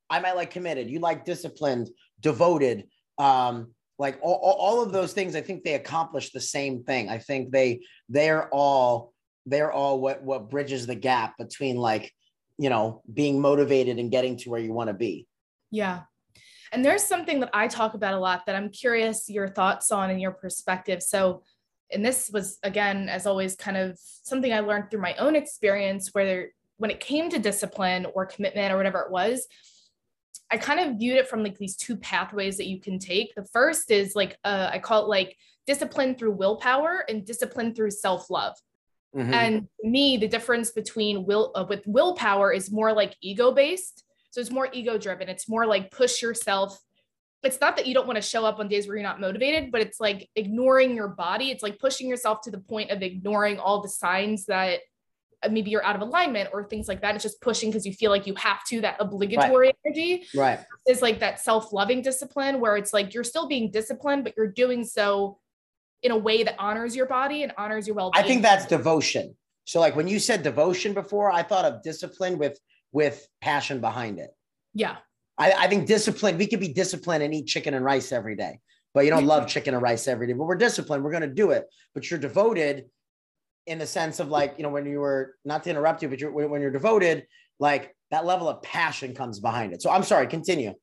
[0.10, 0.90] I might like committed.
[0.90, 2.88] You like disciplined, devoted,
[3.20, 7.10] um, like all, all of those things i think they accomplish the same thing.
[7.10, 9.14] I think they they're all
[9.46, 12.12] they're all what what bridges the gap between like
[12.58, 15.28] you know being motivated and getting to where you want to be.
[15.70, 16.02] Yeah.
[16.72, 20.10] And there's something that i talk about a lot that i'm curious your thoughts on
[20.10, 21.04] and your perspective.
[21.04, 21.44] So
[21.92, 26.10] and this was again as always kind of something i learned through my own experience
[26.14, 29.48] where when it came to discipline or commitment or whatever it was
[30.52, 33.34] I kind of viewed it from like these two pathways that you can take.
[33.36, 35.36] The first is like uh, I call it like
[35.68, 38.56] discipline through willpower and discipline through self love.
[39.16, 39.34] Mm-hmm.
[39.34, 44.04] And me, the difference between will uh, with willpower is more like ego based.
[44.32, 45.30] So it's more ego driven.
[45.30, 46.80] It's more like push yourself.
[47.42, 49.72] It's not that you don't want to show up on days where you're not motivated,
[49.72, 51.52] but it's like ignoring your body.
[51.52, 54.82] It's like pushing yourself to the point of ignoring all the signs that
[55.42, 57.16] Uh, maybe you're out of alignment or things like that.
[57.16, 59.76] It's just pushing because you feel like you have to, that obligatory right.
[59.86, 60.26] energy.
[60.36, 60.60] Right.
[60.88, 64.52] Is like that self loving discipline where it's like you're still being disciplined, but you're
[64.52, 65.40] doing so
[66.04, 68.24] in a way that honors your body and honors your well being.
[68.24, 69.36] I think that's devotion.
[69.66, 72.60] So, like when you said devotion before, I thought of discipline with
[72.92, 74.32] with passion behind it.
[74.74, 74.98] Yeah.
[75.38, 78.60] I, I think discipline, we could be disciplined and eat chicken and rice every day,
[78.94, 80.34] but you don't love chicken and rice every day.
[80.34, 81.66] But we're disciplined, we're going to do it.
[81.94, 82.86] But you're devoted
[83.70, 86.20] in the sense of like you know when you were not to interrupt you but
[86.20, 87.26] you're when you're devoted
[87.60, 89.82] like that level of passion comes behind it.
[89.82, 90.74] So i'm sorry continue.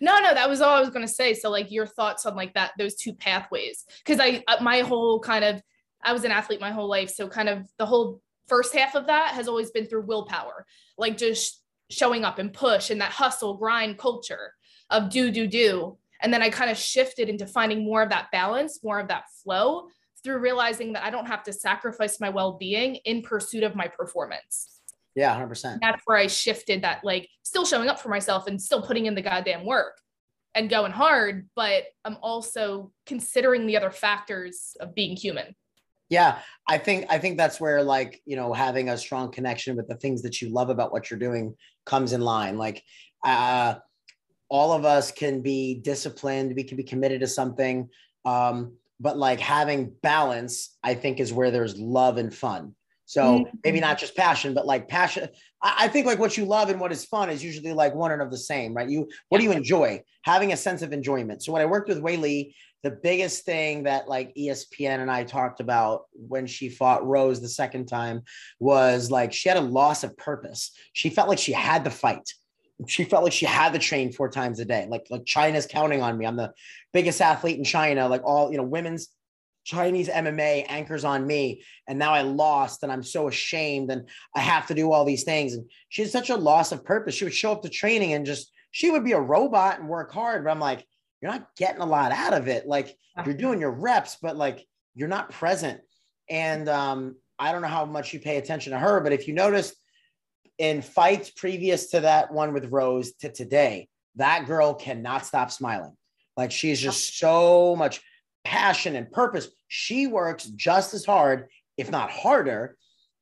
[0.00, 1.34] No no that was all i was going to say.
[1.34, 3.84] So like your thoughts on like that those two pathways.
[3.98, 5.60] Because i uh, my whole kind of
[6.02, 7.10] i was an athlete my whole life.
[7.10, 10.64] So kind of the whole first half of that has always been through willpower
[10.96, 14.52] like just showing up and push and that hustle grind culture
[14.90, 15.98] of do do do.
[16.22, 19.24] And then i kind of shifted into finding more of that balance more of that
[19.42, 19.88] flow
[20.26, 23.86] through realizing that I don't have to sacrifice my well being in pursuit of my
[23.86, 24.80] performance.
[25.14, 25.78] Yeah, 100%.
[25.80, 29.14] That's where I shifted that, like, still showing up for myself and still putting in
[29.14, 29.98] the goddamn work
[30.54, 35.54] and going hard, but I'm also considering the other factors of being human.
[36.08, 39.88] Yeah, I think I think that's where like, you know, having a strong connection with
[39.88, 42.58] the things that you love about what you're doing comes in line.
[42.58, 42.82] Like
[43.24, 43.74] uh
[44.48, 47.88] all of us can be disciplined, we can be committed to something.
[48.24, 52.74] Um, but like having balance, I think is where there's love and fun.
[53.06, 53.56] So mm-hmm.
[53.64, 55.28] maybe not just passion, but like passion.
[55.62, 58.20] I, think like what you love and what is fun is usually like one and
[58.20, 58.88] of the same, right?
[58.88, 60.02] You what do you enjoy?
[60.22, 61.42] Having a sense of enjoyment.
[61.42, 65.60] So when I worked with Weili, the biggest thing that like ESPN and I talked
[65.60, 68.22] about when she fought Rose the second time
[68.58, 70.72] was like she had a loss of purpose.
[70.92, 72.28] She felt like she had to fight
[72.86, 74.86] she felt like she had to train four times a day.
[74.88, 76.26] Like like China's counting on me.
[76.26, 76.52] I'm the
[76.92, 78.08] biggest athlete in China.
[78.08, 79.08] Like all you know, women's
[79.64, 84.40] Chinese MMA anchors on me, and now I lost, and I'm so ashamed, and I
[84.40, 85.54] have to do all these things.
[85.54, 87.14] And she had such a loss of purpose.
[87.14, 90.12] She would show up to training and just she would be a robot and work
[90.12, 90.86] hard, but I'm like,
[91.20, 92.66] you're not getting a lot out of it.
[92.66, 95.80] Like you're doing your reps, but like you're not present.
[96.28, 99.34] And um, I don't know how much you pay attention to her, but if you
[99.34, 99.74] notice
[100.58, 105.96] in fights previous to that one with Rose to today, that girl cannot stop smiling.
[106.36, 108.00] Like she's just so much
[108.44, 109.48] passion and purpose.
[109.68, 112.76] She works just as hard, if not harder,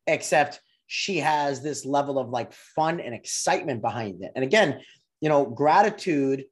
[0.06, 4.32] except she has this level of like fun and excitement behind it.
[4.34, 4.80] And again,
[5.20, 6.44] you know, gratitude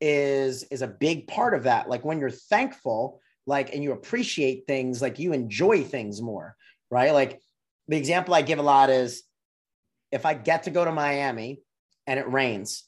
[0.00, 1.88] is is a big part of that.
[1.88, 6.54] Like when you're thankful, like and you appreciate things, like you enjoy things more,
[6.90, 7.12] right?
[7.12, 7.40] Like
[7.88, 9.22] the example I give a lot is
[10.10, 11.62] if I get to go to Miami
[12.06, 12.84] and it rains,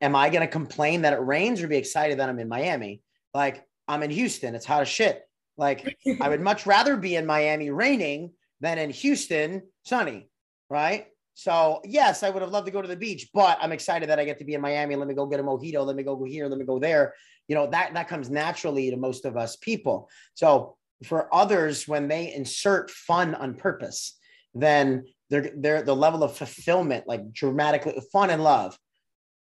[0.00, 3.02] am I going to complain that it rains or be excited that I'm in Miami?
[3.34, 5.22] Like I'm in Houston, it's hot as shit.
[5.56, 10.28] Like I would much rather be in Miami raining than in Houston sunny,
[10.70, 11.06] right?
[11.34, 14.18] So yes, I would have loved to go to the beach, but I'm excited that
[14.18, 14.96] I get to be in Miami.
[14.96, 15.84] Let me go get a mojito.
[15.84, 16.46] Let me go here.
[16.46, 17.14] Let me go there.
[17.48, 20.08] You know that that comes naturally to most of us people.
[20.34, 24.18] So for others, when they insert fun on purpose,
[24.54, 28.76] then they're, they're the level of fulfillment like dramatically fun and love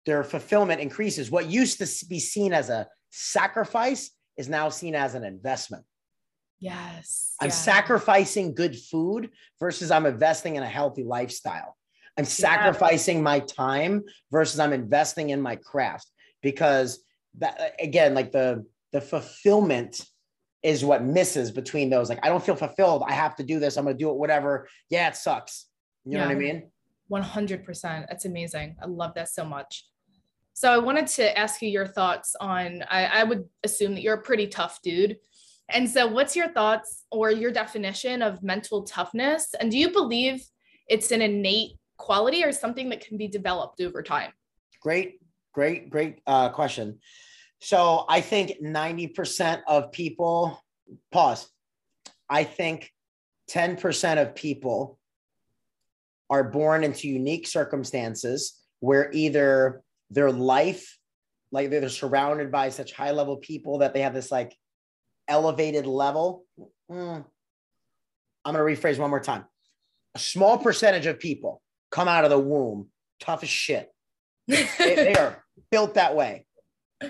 [0.06, 1.30] their fulfillment increases.
[1.30, 5.84] What used to be seen as a sacrifice is now seen as an investment.
[6.60, 11.75] Yes i'm sacrificing good food versus i'm investing in a healthy lifestyle.
[12.17, 13.23] I'm sacrificing yeah.
[13.23, 16.08] my time versus i'm investing in my craft
[16.41, 17.04] because
[17.39, 20.06] that again like the the fulfillment
[20.63, 22.08] is what misses between those.
[22.10, 23.04] Like i don't feel fulfilled.
[23.06, 23.75] I have to do this.
[23.75, 24.69] I'm going to do it whatever.
[24.89, 25.65] Yeah it sucks
[26.05, 26.71] you know what I mean?
[27.11, 27.81] 100%.
[28.07, 28.75] That's amazing.
[28.81, 29.85] I love that so much.
[30.53, 34.15] So I wanted to ask you your thoughts on, I, I would assume that you're
[34.15, 35.17] a pretty tough dude.
[35.69, 39.53] And so what's your thoughts or your definition of mental toughness?
[39.59, 40.43] And do you believe
[40.87, 44.31] it's an innate quality or something that can be developed over time?
[44.81, 45.21] Great,
[45.53, 46.99] great, great uh, question.
[47.59, 50.59] So I think 90% of people,
[51.11, 51.47] pause.
[52.29, 52.91] I think
[53.51, 54.99] 10% of people
[56.31, 60.97] are born into unique circumstances where either their life,
[61.51, 64.55] like they're surrounded by such high level people that they have this like
[65.27, 66.45] elevated level.
[66.89, 67.25] Mm,
[68.45, 69.45] I'm going to rephrase one more time.
[70.15, 72.87] A small percentage of people come out of the womb
[73.19, 73.89] tough as shit.
[74.47, 76.45] they, they are built that way.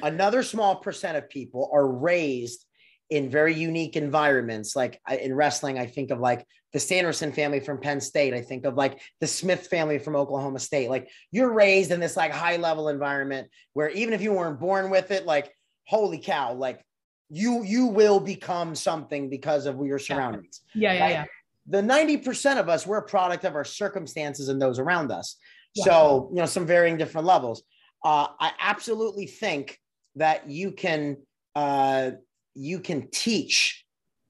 [0.04, 2.66] Another small percent of people are raised
[3.10, 4.76] in very unique environments.
[4.76, 8.34] Like in wrestling, I think of like the Sanderson family from Penn State.
[8.34, 10.90] I think of like the Smith family from Oklahoma State.
[10.90, 14.90] Like you're raised in this like high level environment where even if you weren't born
[14.90, 15.52] with it, like
[15.86, 16.84] holy cow, like
[17.30, 20.62] you you will become something because of your surroundings.
[20.74, 21.12] Yeah, yeah, right?
[21.12, 21.26] yeah.
[21.68, 25.38] The 90% of us, we're a product of our circumstances and those around us.
[25.76, 25.86] Yeah.
[25.86, 27.64] So, you know, some varying different levels.
[28.04, 29.80] Uh, I absolutely think
[30.16, 31.18] that you can
[31.56, 32.12] uh,
[32.56, 33.86] you can teach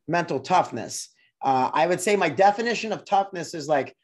[0.08, 1.10] mental toughness.
[1.44, 3.96] Uh, I would say my definition of toughness is like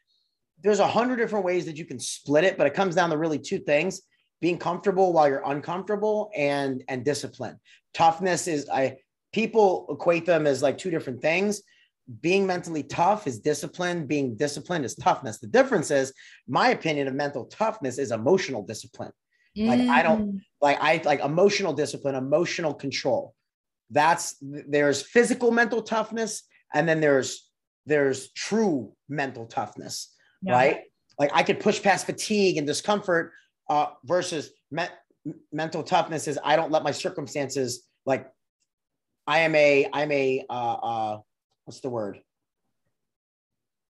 [0.62, 3.16] there's a hundred different ways that you can split it, but it comes down to
[3.16, 4.02] really two things:
[4.40, 7.58] being comfortable while you're uncomfortable and and discipline.
[7.94, 8.96] Toughness is I
[9.32, 11.62] people equate them as like two different things.
[12.22, 14.06] Being mentally tough is discipline.
[14.06, 15.38] Being disciplined is toughness.
[15.38, 16.12] The difference is,
[16.48, 19.12] my opinion of mental toughness is emotional discipline.
[19.56, 20.40] Like I don't mm.
[20.60, 23.34] like I like emotional discipline, emotional control
[23.90, 26.42] that's there's physical mental toughness
[26.74, 27.50] and then there's
[27.86, 30.52] there's true mental toughness yeah.
[30.52, 30.80] right?
[31.18, 33.32] Like i could push past fatigue and discomfort
[33.68, 34.86] uh, versus me-
[35.52, 38.26] mental toughness is i don't let my circumstances like
[39.26, 41.18] i am a i'm a uh, uh
[41.64, 42.22] what's the word?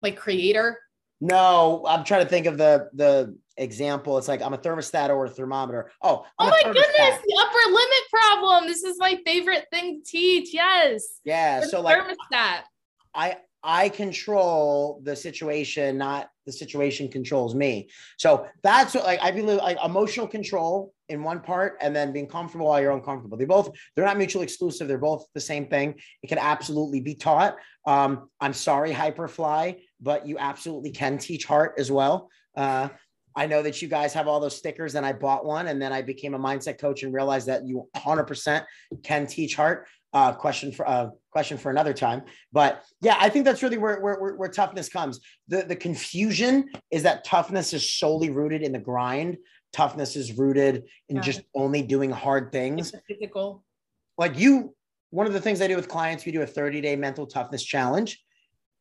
[0.02, 0.80] Like creator?
[1.20, 4.18] No i'm trying to think of the the example.
[4.18, 5.92] It's like I'm a thermostat or a thermometer.
[6.02, 8.68] Oh, I'm oh my goodness, the upper limit problem.
[8.68, 10.54] This is my favorite thing to teach.
[10.54, 11.20] Yes.
[11.24, 11.62] Yeah.
[11.62, 12.62] The so like thermostat.
[13.14, 17.90] I I control the situation, not the situation controls me.
[18.18, 22.28] So that's what like I believe like emotional control in one part and then being
[22.28, 23.38] comfortable while you're uncomfortable.
[23.38, 24.88] They both they're not mutually exclusive.
[24.88, 25.96] They're both the same thing.
[26.22, 27.56] It can absolutely be taught.
[27.88, 32.30] Um, I'm sorry, Hyperfly, but you absolutely can teach heart as well.
[32.56, 32.90] Uh,
[33.36, 35.92] I know that you guys have all those stickers, and I bought one, and then
[35.92, 38.64] I became a mindset coach and realized that you 100%
[39.04, 39.88] can teach heart.
[40.14, 42.22] Uh, question for uh, question for another time,
[42.54, 45.20] but yeah, I think that's really where, where, where toughness comes.
[45.50, 49.36] The the confusion is that toughness is solely rooted in the grind.
[49.74, 51.22] Toughness is rooted in yeah.
[51.22, 52.94] just only doing hard things.
[53.10, 53.66] physical.
[54.18, 54.74] Like you,
[55.10, 57.62] one of the things I do with clients, we do a 30 day mental toughness
[57.62, 58.24] challenge.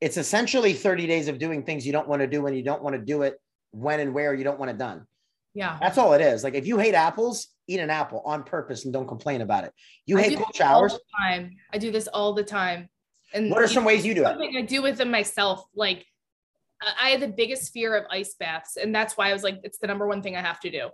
[0.00, 2.82] It's essentially 30 days of doing things you don't want to do when you don't
[2.82, 3.40] want to do it
[3.74, 5.06] when and where you don't want it done.
[5.54, 5.78] Yeah.
[5.80, 6.42] That's all it is.
[6.42, 9.72] Like if you hate apples, eat an apple on purpose and don't complain about it.
[10.06, 10.98] You I hate cold showers.
[11.20, 11.56] time.
[11.72, 12.88] I do this all the time.
[13.32, 14.36] And what are some ways you do it?
[14.56, 15.64] I do with them myself.
[15.74, 16.06] Like
[17.00, 18.76] I had the biggest fear of ice baths.
[18.76, 20.90] And that's why I was like, it's the number one thing I have to do.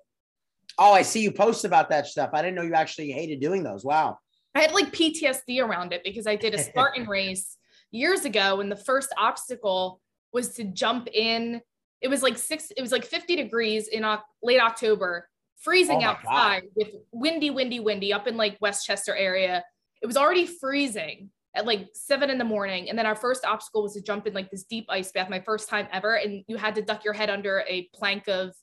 [0.79, 2.31] Oh, I see you post about that stuff.
[2.33, 3.85] I didn't know you actually hated doing those.
[3.85, 4.19] Wow.
[4.55, 7.57] I had like PTSD around it because I did a Spartan race
[7.91, 8.61] years ago.
[8.61, 10.01] And the first obstacle
[10.33, 11.61] was to jump in
[12.01, 15.29] it was like six, it was like 50 degrees in o- late October,
[15.59, 16.71] freezing oh outside God.
[16.77, 19.65] with windy, windy, windy up in like Westchester area.
[20.03, 22.89] It was already freezing at like seven in the morning.
[22.89, 25.41] And then our first obstacle was to jump in like this deep ice bath, my
[25.41, 26.15] first time ever.
[26.15, 28.55] And you had to duck your head under a plank of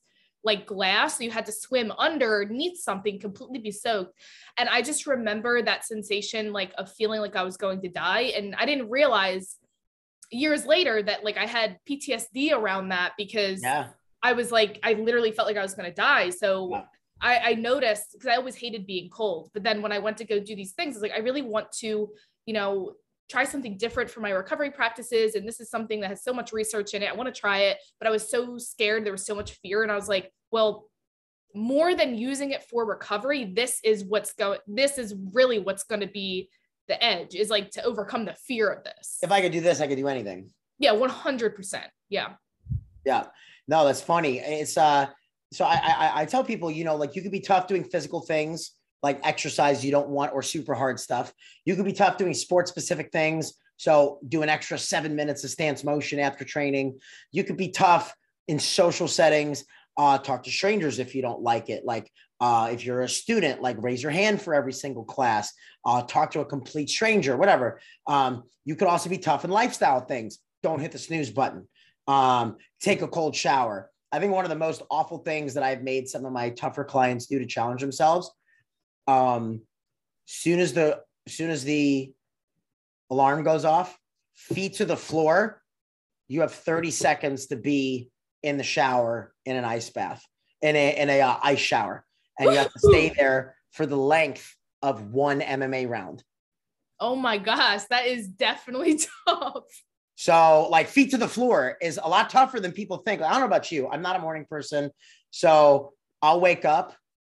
[0.43, 1.17] like glass.
[1.17, 4.13] So you had to swim underneath something, completely be soaked.
[4.57, 8.31] And I just remember that sensation like of feeling like I was going to die.
[8.35, 9.57] And I didn't realize
[10.31, 13.87] years later that like I had PTSD around that because yeah.
[14.21, 16.29] I was like, I literally felt like I was going to die.
[16.29, 16.85] So wow.
[17.21, 19.49] I, I noticed because I always hated being cold.
[19.53, 21.41] But then when I went to go do these things, I was like, I really
[21.41, 22.09] want to,
[22.45, 22.93] you know,
[23.29, 25.35] try something different for my recovery practices.
[25.35, 27.09] And this is something that has so much research in it.
[27.09, 29.05] I want to try it, but I was so scared.
[29.05, 29.83] There was so much fear.
[29.83, 30.85] And I was like, well,
[31.53, 36.01] more than using it for recovery, this is what's going, this is really what's going
[36.01, 36.49] to be
[36.87, 39.17] the edge is like to overcome the fear of this.
[39.21, 40.49] If I could do this, I could do anything.
[40.79, 41.83] Yeah, 100%.
[42.09, 42.33] Yeah.
[43.05, 43.25] Yeah.
[43.67, 44.39] No, that's funny.
[44.39, 45.07] It's, uh,
[45.51, 48.21] so I, I, I tell people, you know, like you could be tough doing physical
[48.21, 48.71] things
[49.03, 51.31] like exercise you don't want or super hard stuff.
[51.65, 53.53] You could be tough doing sports specific things.
[53.77, 56.99] So do an extra seven minutes of stance motion after training.
[57.31, 58.13] You could be tough
[58.47, 59.65] in social settings.
[59.97, 61.85] Uh, talk to strangers if you don't like it.
[61.85, 65.51] Like uh, if you're a student, like raise your hand for every single class.
[65.85, 67.79] Uh, talk to a complete stranger, whatever.
[68.05, 70.39] Um, you could also be tough in lifestyle things.
[70.61, 71.67] Don't hit the snooze button.
[72.07, 73.89] Um, take a cold shower.
[74.11, 76.83] I think one of the most awful things that I've made some of my tougher
[76.83, 78.31] clients do to challenge themselves.
[79.07, 79.61] Um,
[80.25, 82.13] soon as the soon as the
[83.09, 83.97] alarm goes off,
[84.33, 85.61] feet to the floor,
[86.27, 88.09] you have 30 seconds to be
[88.43, 90.23] in the shower in an ice bath,
[90.61, 92.05] in a in a uh, ice shower,
[92.39, 96.23] and you have to stay there for the length of one MMA round.
[96.99, 99.63] Oh my gosh, that is definitely tough.
[100.15, 103.21] So, like feet to the floor is a lot tougher than people think.
[103.21, 103.87] I don't know about you.
[103.87, 104.89] I'm not a morning person.
[105.29, 106.95] So I'll wake up,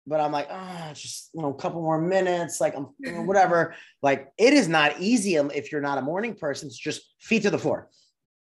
[0.08, 3.22] but I'm like, oh, just you know, a couple more minutes, like I'm you know,
[3.24, 3.76] whatever.
[4.02, 6.68] Like it is not easy um, if you're not a morning person.
[6.68, 7.90] It's just feet to the floor.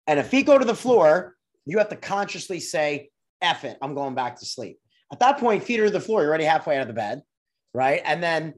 [0.07, 1.35] And if feet go to the floor,
[1.65, 3.09] you have to consciously say,
[3.41, 4.77] F it, I'm going back to sleep.
[5.11, 7.21] At that point, feet are to the floor, you're already halfway out of the bed,
[7.73, 8.01] right?
[8.03, 8.53] And then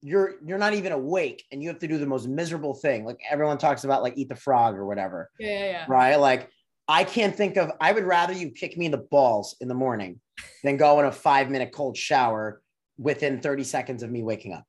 [0.00, 3.04] you're you're not even awake and you have to do the most miserable thing.
[3.04, 5.84] Like everyone talks about like eat the frog or whatever yeah, yeah, yeah.
[5.88, 6.16] right?
[6.16, 6.50] Like
[6.88, 9.74] i can't think of i would rather you kick me in the balls in the
[9.74, 10.20] morning
[10.64, 12.60] than go in a five minute cold shower
[12.98, 14.64] within 30 seconds of me waking up.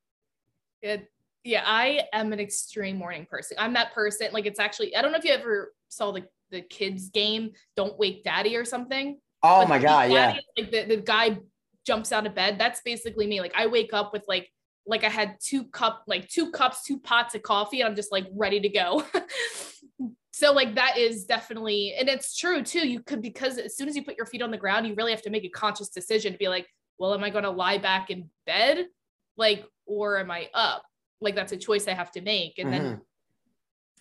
[0.82, 1.12] It,
[1.44, 3.58] yeah i am an extreme morning person.
[3.60, 6.62] I'm that person like it's actually i don't know if you ever saw the the
[6.62, 11.38] kids game don't wake daddy or something oh my god yeah like the, the guy
[11.86, 14.50] jumps out of bed that's basically me like i wake up with like
[14.86, 18.12] like I had two cup, like two cups, two pots of coffee, and I'm just
[18.12, 19.04] like ready to go.
[20.32, 22.88] so like that is definitely, and it's true too.
[22.88, 25.12] You could because as soon as you put your feet on the ground, you really
[25.12, 26.68] have to make a conscious decision to be like,
[26.98, 28.86] well, am I going to lie back in bed,
[29.38, 30.84] like, or am I up?
[31.22, 32.84] Like that's a choice I have to make, and mm-hmm.
[32.84, 33.02] then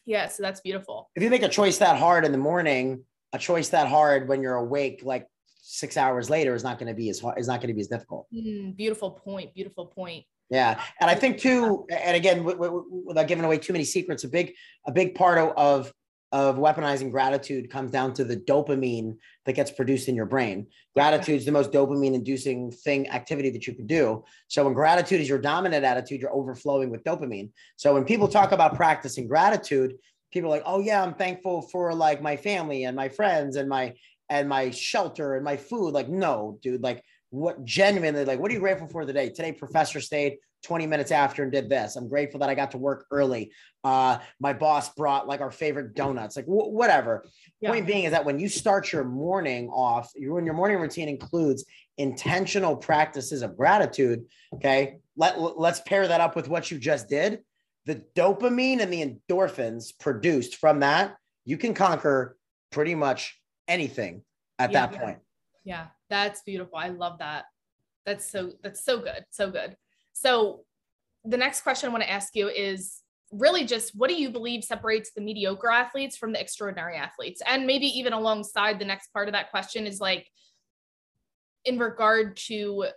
[0.04, 1.10] yeah, so that's beautiful.
[1.14, 4.42] If you make a choice that hard in the morning, a choice that hard when
[4.42, 5.26] you're awake, like
[5.62, 7.38] six hours later, is not going to be as hard.
[7.38, 8.26] Is not going to be as difficult.
[8.34, 9.54] Mm, beautiful point.
[9.54, 10.24] Beautiful point.
[10.50, 14.24] Yeah, and I think too, and again, w- w- without giving away too many secrets,
[14.24, 14.52] a big
[14.86, 15.92] a big part of
[16.32, 20.66] of weaponizing gratitude comes down to the dopamine that gets produced in your brain.
[20.94, 24.24] Gratitude is the most dopamine inducing thing activity that you can do.
[24.48, 27.50] So when gratitude is your dominant attitude, you're overflowing with dopamine.
[27.76, 29.98] So when people talk about practicing gratitude,
[30.32, 33.68] people are like, "Oh yeah, I'm thankful for like my family and my friends and
[33.68, 33.94] my
[34.28, 37.02] and my shelter and my food." Like, no, dude, like
[37.32, 39.30] what genuinely like what are you grateful for today?
[39.30, 41.96] Today professor stayed 20 minutes after and did this.
[41.96, 43.52] I'm grateful that i got to work early.
[43.82, 47.24] Uh my boss brought like our favorite donuts like w- whatever.
[47.60, 47.70] Yeah.
[47.70, 51.64] point being is that when you start your morning off when your morning routine includes
[51.96, 54.24] intentional practices of gratitude
[54.54, 57.40] okay let let's pair that up with what you just did
[57.86, 62.36] the dopamine and the endorphins produced from that you can conquer
[62.70, 64.22] pretty much anything
[64.58, 65.18] at yeah, that point
[65.64, 66.76] yeah that's beautiful.
[66.76, 67.46] I love that.
[68.04, 69.24] That's so that's so good.
[69.30, 69.76] So good.
[70.12, 70.60] So
[71.24, 74.62] the next question I want to ask you is really just what do you believe
[74.62, 77.40] separates the mediocre athletes from the extraordinary athletes?
[77.46, 80.28] And maybe even alongside the next part of that question is like
[81.64, 82.88] in regard to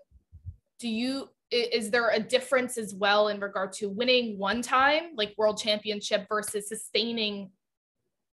[0.79, 5.33] do you is there a difference as well in regard to winning one time like
[5.37, 7.49] world championship versus sustaining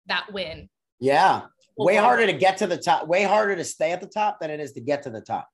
[0.07, 1.43] that win yeah
[1.77, 4.51] way harder to get to the top, way harder to stay at the top than
[4.51, 5.49] it is to get to the top.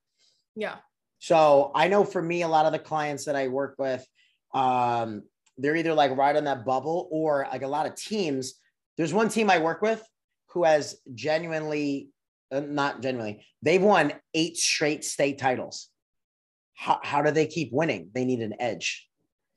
[0.55, 0.75] Yeah.
[1.19, 4.05] So I know for me, a lot of the clients that I work with,
[4.53, 5.23] um,
[5.57, 8.55] they're either like right on that bubble or like a lot of teams.
[8.97, 10.05] There's one team I work with
[10.49, 12.09] who has genuinely,
[12.51, 15.89] uh, not genuinely, they've won eight straight state titles.
[16.75, 18.09] How, how do they keep winning?
[18.13, 19.07] They need an edge.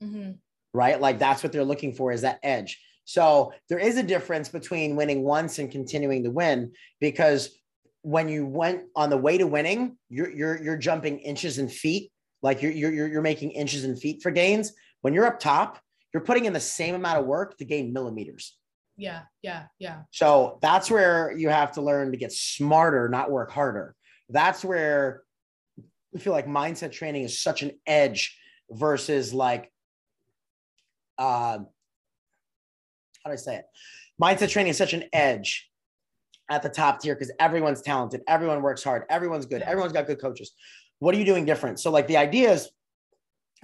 [0.03, 0.31] Mm-hmm.
[0.73, 0.99] Right.
[1.01, 2.79] Like that's what they're looking for is that edge.
[3.05, 7.57] So there is a difference between winning once and continuing to win because
[8.01, 12.11] when you went on the way to winning, you're you're you're jumping inches and feet,
[12.41, 14.73] like you're you're you're making inches and feet for gains.
[15.01, 15.79] When you're up top,
[16.13, 18.57] you're putting in the same amount of work to gain millimeters.
[18.97, 20.01] Yeah, yeah, yeah.
[20.11, 23.95] So that's where you have to learn to get smarter, not work harder.
[24.29, 25.23] that's where
[26.19, 28.37] feel like mindset training is such an edge
[28.69, 29.71] versus like,
[31.17, 33.65] uh, how do I say it?
[34.21, 35.69] Mindset training is such an edge
[36.49, 40.21] at the top tier because everyone's talented, everyone works hard, everyone's good, everyone's got good
[40.21, 40.53] coaches.
[40.99, 41.79] What are you doing different?
[41.79, 42.69] So, like, the idea is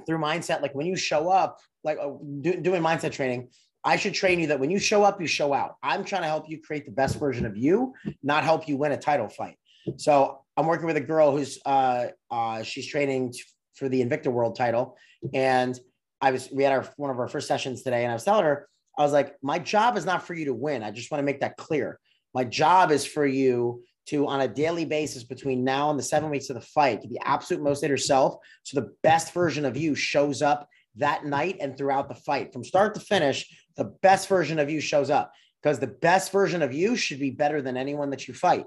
[0.05, 3.49] through mindset, like when you show up, like uh, do, doing mindset training,
[3.83, 5.75] I should train you that when you show up, you show out.
[5.83, 8.91] I'm trying to help you create the best version of you, not help you win
[8.93, 9.57] a title fight.
[9.97, 13.34] So I'm working with a girl who's uh, uh, she's training
[13.76, 14.97] for the Invicta World title,
[15.34, 15.78] and
[16.22, 18.45] I was we had our one of our first sessions today, and I was telling
[18.45, 20.84] her I was like, my job is not for you to win.
[20.84, 21.99] I just want to make that clear.
[22.34, 26.30] My job is for you to, on a daily basis, between now and the seven
[26.30, 29.78] weeks of the fight, to be absolute most of yourself, so the best version of
[29.78, 33.49] you shows up that night and throughout the fight, from start to finish.
[33.76, 35.32] The best version of you shows up
[35.62, 38.66] because the best version of you should be better than anyone that you fight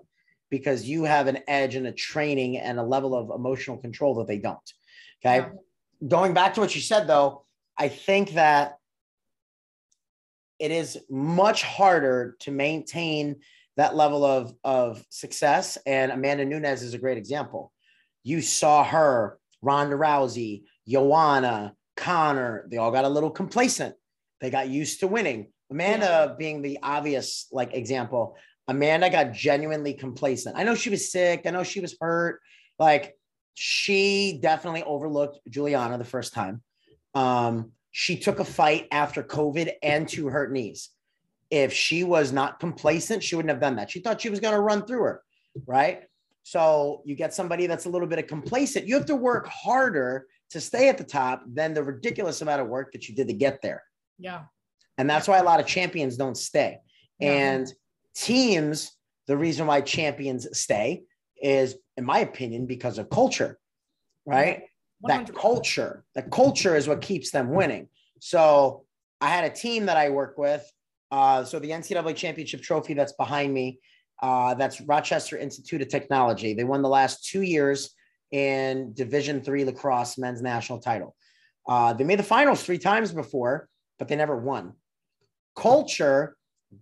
[0.50, 4.26] because you have an edge and a training and a level of emotional control that
[4.26, 4.72] they don't.
[5.24, 5.38] Okay.
[5.38, 5.48] Yeah.
[6.08, 7.44] Going back to what you said, though,
[7.78, 8.76] I think that
[10.58, 13.36] it is much harder to maintain
[13.76, 15.76] that level of, of success.
[15.86, 17.72] And Amanda Nunes is a great example.
[18.24, 23.94] You saw her, Ronda Rousey, Joanna, Conor, they all got a little complacent.
[24.40, 25.48] They got used to winning.
[25.70, 26.34] Amanda yeah.
[26.38, 28.36] being the obvious like example.
[28.68, 30.56] Amanda got genuinely complacent.
[30.56, 31.42] I know she was sick.
[31.46, 32.40] I know she was hurt.
[32.78, 33.16] Like
[33.54, 36.62] she definitely overlooked Julianna the first time.
[37.14, 40.90] Um, she took a fight after COVID and two hurt knees.
[41.50, 43.90] If she was not complacent, she wouldn't have done that.
[43.90, 45.22] She thought she was going to run through her,
[45.66, 46.02] right?
[46.42, 48.86] So you get somebody that's a little bit of complacent.
[48.86, 52.68] You have to work harder to stay at the top than the ridiculous amount of
[52.68, 53.82] work that you did to get there.
[54.18, 54.42] Yeah.
[54.98, 56.78] And that's why a lot of champions don't stay.
[57.18, 57.32] Yeah.
[57.32, 57.72] And
[58.16, 58.92] teams,
[59.26, 61.04] the reason why champions stay
[61.40, 63.58] is, in my opinion, because of culture,
[64.24, 64.62] right?
[65.04, 65.08] 100%.
[65.08, 67.88] That culture, the culture is what keeps them winning.
[68.20, 68.84] So
[69.20, 70.68] I had a team that I work with.
[71.10, 73.78] Uh, so the NCAA championship trophy that's behind me,
[74.22, 76.54] uh, that's Rochester Institute of Technology.
[76.54, 77.90] They won the last two years
[78.32, 81.14] in Division three lacrosse men's national title.
[81.68, 84.72] Uh, they made the finals three times before, but they never won.
[85.54, 86.36] Culture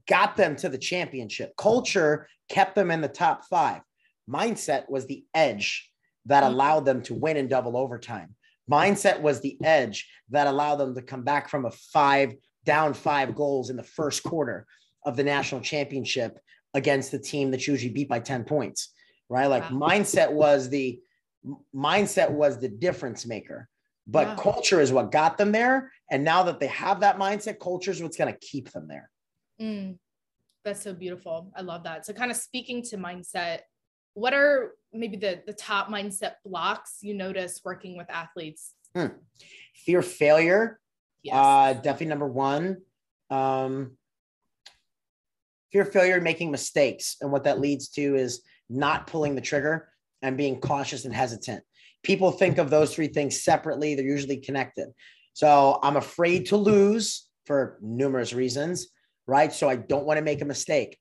[0.09, 1.57] got them to the championship.
[1.57, 3.82] Culture kept them in the top five.
[4.28, 5.90] Mindset was the edge
[6.26, 6.53] that mm-hmm.
[6.53, 8.34] allowed them to win in double overtime.
[8.70, 12.34] Mindset was the edge that allowed them to come back from a five
[12.64, 14.66] down five goals in the first quarter
[15.05, 16.38] of the national championship
[16.72, 18.92] against the team that's usually beat by 10 points,
[19.28, 19.47] right?
[19.47, 19.90] Like wow.
[19.90, 20.99] mindset was the
[21.74, 23.68] mindset was the difference maker.
[24.07, 24.36] But wow.
[24.36, 25.92] culture is what got them there.
[26.11, 29.11] And now that they have that mindset, culture is what's going to keep them there.
[29.61, 29.99] Mm,
[30.65, 31.53] that's so beautiful.
[31.57, 32.07] I love that.
[32.07, 33.61] So, kind of speaking to mindset,
[34.15, 38.75] what are maybe the, the top mindset blocks you notice working with athletes?
[38.95, 39.09] Hmm.
[39.85, 40.81] Fear failure.
[41.23, 41.35] Yes.
[41.35, 42.79] Uh, definitely number one.
[43.31, 43.97] Um,
[45.73, 47.17] fear of failure, making mistakes.
[47.21, 49.89] And what that leads to is not pulling the trigger
[50.23, 51.63] and being cautious and hesitant.
[52.03, 54.89] People think of those three things separately, they're usually connected.
[55.33, 58.89] So I'm afraid to lose for numerous reasons,
[59.27, 59.53] right?
[59.53, 60.99] So I don't want to make a mistake.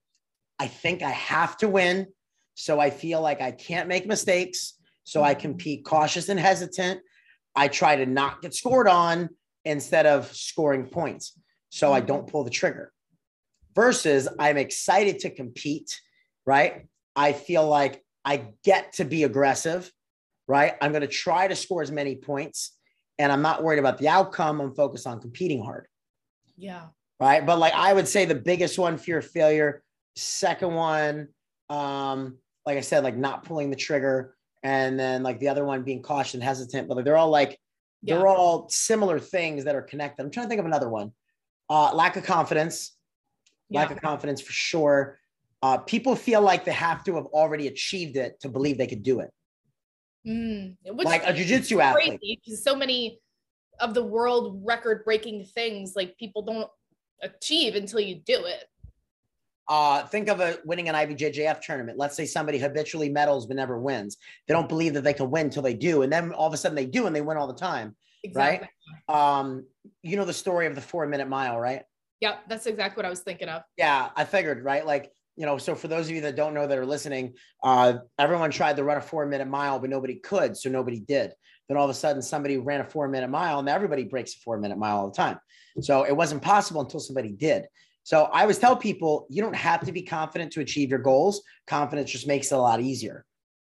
[0.60, 2.08] I think I have to win.
[2.56, 4.76] So I feel like I can't make mistakes.
[5.04, 7.02] So I compete cautious and hesitant.
[7.56, 9.30] I try to not get scored on
[9.66, 11.38] instead of scoring points.
[11.70, 12.92] So I don't pull the trigger.
[13.76, 16.00] Versus I'm excited to compete,
[16.46, 16.88] right?
[17.16, 19.92] I feel like I get to be aggressive,
[20.48, 20.76] right?
[20.82, 22.78] I'm going to try to score as many points
[23.18, 24.60] and I'm not worried about the outcome.
[24.62, 25.88] I'm focused on competing hard.
[26.56, 26.88] Yeah.
[27.20, 27.46] Right.
[27.46, 29.84] But like I would say the biggest one, fear of failure.
[30.16, 31.30] Second one,
[31.70, 34.36] um, like I said, like not pulling the trigger.
[34.64, 37.60] And then like the other one being cautious and hesitant, but like, they're all like,
[38.02, 38.16] yeah.
[38.16, 40.24] they're all similar things that are connected.
[40.24, 41.12] I'm trying to think of another one.
[41.70, 42.96] Uh, lack of confidence,
[43.70, 43.82] yeah.
[43.82, 45.20] lack of confidence for sure.
[45.62, 49.04] Uh, people feel like they have to have already achieved it to believe they could
[49.04, 49.32] do it.
[50.28, 52.20] Mm, like a jujitsu athlete.
[52.22, 53.20] Because so many
[53.80, 56.70] of the world record breaking things, like people don't
[57.24, 58.66] achieve until you do it.
[59.70, 61.98] Uh, think of a winning an IBJJF tournament.
[61.98, 64.18] Let's say somebody habitually medals but never wins.
[64.48, 66.58] They don't believe that they can win until they do, and then all of a
[66.58, 67.96] sudden they do, and they win all the time.
[68.24, 68.68] Exactly.
[69.10, 69.40] Right?
[69.40, 69.66] Um,
[70.02, 71.84] you know the story of the four minute mile, right?
[72.20, 73.64] Yeah, that's exactly what I was thinking of.
[73.78, 74.86] Yeah, I figured, right?
[74.86, 77.96] Like you know, so for those of you that don't know that are listening, uh,
[78.20, 80.56] everyone tried to run a four minute mile, but nobody could.
[80.56, 81.34] So nobody did.
[81.68, 84.40] Then all of a sudden, somebody ran a four minute mile, and everybody breaks a
[84.40, 85.40] four minute mile all the time.
[85.82, 87.66] So it wasn't possible until somebody did.
[88.04, 91.42] So I always tell people you don't have to be confident to achieve your goals.
[91.68, 93.26] Confidence just makes it a lot easier.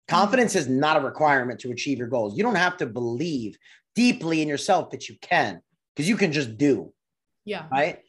[0.08, 2.36] Confidence is not a requirement to achieve your goals.
[2.36, 3.56] You don't have to believe
[3.94, 5.60] deeply in yourself that you can,
[5.94, 6.92] because you can just do.
[7.44, 7.64] Yeah.
[7.72, 8.00] Right.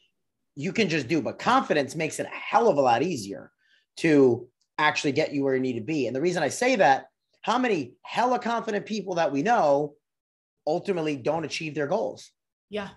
[0.54, 3.50] You can just do, but confidence makes it a hell of a lot easier
[3.98, 6.06] to actually get you where you need to be.
[6.06, 7.06] And the reason I say that,
[7.48, 9.94] how many hella confident people that we know
[10.66, 12.30] ultimately don't achieve their goals?
[12.68, 12.90] Yeah.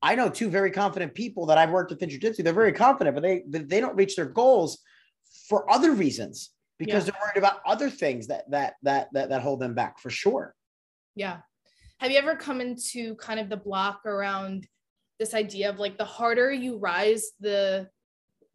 [0.00, 2.44] I know two very confident people that I've worked with in jiu-jitsu.
[2.44, 4.78] They're very confident, but they they don't reach their goals
[5.48, 7.10] for other reasons because yeah.
[7.10, 10.54] they're worried about other things that that that that that hold them back for sure.
[11.16, 11.38] Yeah.
[11.98, 14.68] Have you ever come into kind of the block around
[15.18, 17.88] this idea of like the harder you rise, the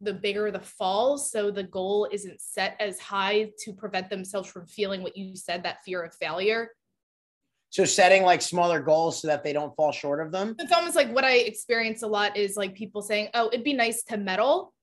[0.02, 1.16] the bigger the fall.
[1.16, 5.62] So the goal isn't set as high to prevent themselves from feeling what you said,
[5.62, 6.70] that fear of failure.
[7.70, 10.54] So setting like smaller goals so that they don't fall short of them.
[10.58, 13.72] It's almost like what I experience a lot is like people saying, "Oh, it'd be
[13.72, 14.74] nice to medal."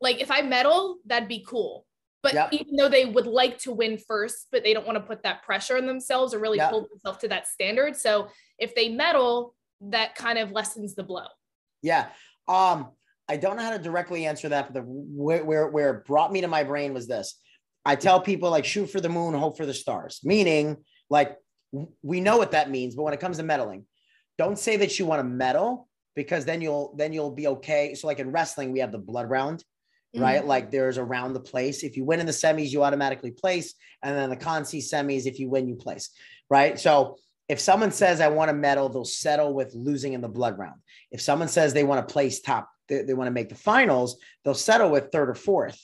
[0.00, 1.86] Like if I medal, that'd be cool.
[2.22, 2.48] But yep.
[2.52, 5.44] even though they would like to win first, but they don't want to put that
[5.44, 6.70] pressure on themselves or really yep.
[6.70, 7.96] hold themselves to that standard.
[7.96, 8.28] So
[8.58, 11.26] if they medal, that kind of lessens the blow.
[11.82, 12.08] Yeah.
[12.48, 12.88] Um,
[13.28, 16.32] I don't know how to directly answer that, but the where, where where it brought
[16.32, 17.38] me to my brain was this.
[17.84, 20.78] I tell people like shoot for the moon, hope for the stars, meaning
[21.10, 21.36] like
[22.02, 23.84] we know what that means, but when it comes to medaling,
[24.38, 27.94] don't say that you want to medal because then you'll then you'll be okay.
[27.94, 29.60] So like in wrestling, we have the blood round,
[30.14, 30.22] mm-hmm.
[30.22, 30.44] right?
[30.44, 31.82] Like there's around the place.
[31.82, 35.38] If you win in the semis, you automatically place, and then the consi semis, if
[35.38, 36.10] you win, you place,
[36.48, 36.78] right?
[36.78, 37.18] So
[37.48, 40.80] if someone says I want to medal, they'll settle with losing in the blood round.
[41.10, 44.18] If someone says they want to place top, they, they want to make the finals,
[44.44, 45.78] they'll settle with third or fourth,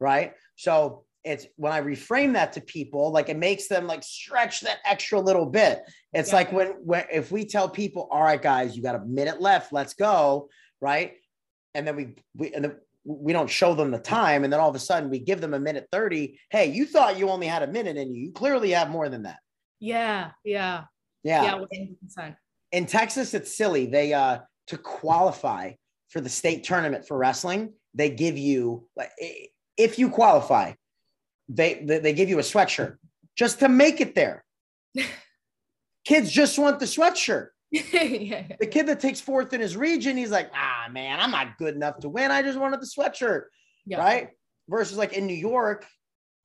[0.00, 0.34] right?
[0.56, 4.78] So it's when I reframe that to people, like it makes them like stretch that
[4.84, 5.82] extra little bit.
[6.12, 6.36] It's yeah.
[6.36, 9.72] like when when if we tell people, all right, guys, you got a minute left,
[9.72, 10.48] let's go,
[10.80, 11.14] right?
[11.74, 14.68] And then we we and then we don't show them the time, and then all
[14.68, 16.38] of a sudden we give them a minute 30.
[16.50, 18.26] Hey, you thought you only had a minute in you.
[18.26, 19.38] You clearly have more than that.
[19.80, 20.84] Yeah, yeah.
[21.22, 21.44] Yeah.
[21.44, 21.86] Yeah,
[22.18, 22.36] 100%.
[22.72, 23.86] In Texas, it's silly.
[23.86, 24.38] They uh
[24.68, 25.72] to qualify
[26.08, 28.86] for the state tournament for wrestling, they give you
[29.76, 30.72] if you qualify,
[31.48, 32.96] they they give you a sweatshirt
[33.36, 34.44] just to make it there.
[36.04, 37.48] Kids just want the sweatshirt.
[37.70, 38.44] yeah.
[38.58, 41.74] The kid that takes fourth in his region, he's like, ah, man, I'm not good
[41.74, 42.30] enough to win.
[42.30, 43.44] I just wanted the sweatshirt.
[43.84, 43.98] Yeah.
[43.98, 44.30] Right.
[44.68, 45.84] Versus like in New York,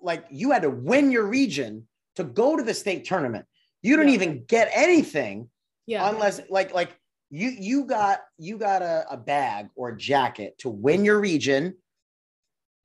[0.01, 1.87] like you had to win your region
[2.17, 3.45] to go to the state tournament.
[3.81, 4.15] You don't yeah.
[4.15, 5.49] even get anything
[5.85, 6.09] yeah.
[6.09, 6.97] unless like like
[7.33, 11.75] you you got you got a, a bag or a jacket to win your region.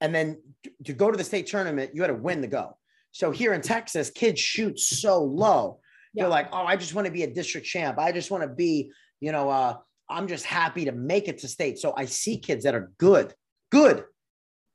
[0.01, 0.41] And then
[0.85, 2.79] to go to the state tournament you had to win the go.
[3.13, 5.81] So here in texas kids shoot so low.
[6.15, 6.23] Yeah.
[6.23, 7.99] they're like oh i just want to be a district champ.
[7.99, 8.91] I just want to be
[9.21, 9.77] you know uh,
[10.09, 11.79] i'm just happy to make it to state.
[11.79, 13.35] So i see kids that are good
[13.71, 14.05] good.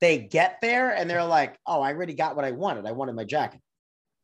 [0.02, 2.86] They get there and they're like oh i already got what i wanted.
[2.86, 3.60] I wanted my jacket.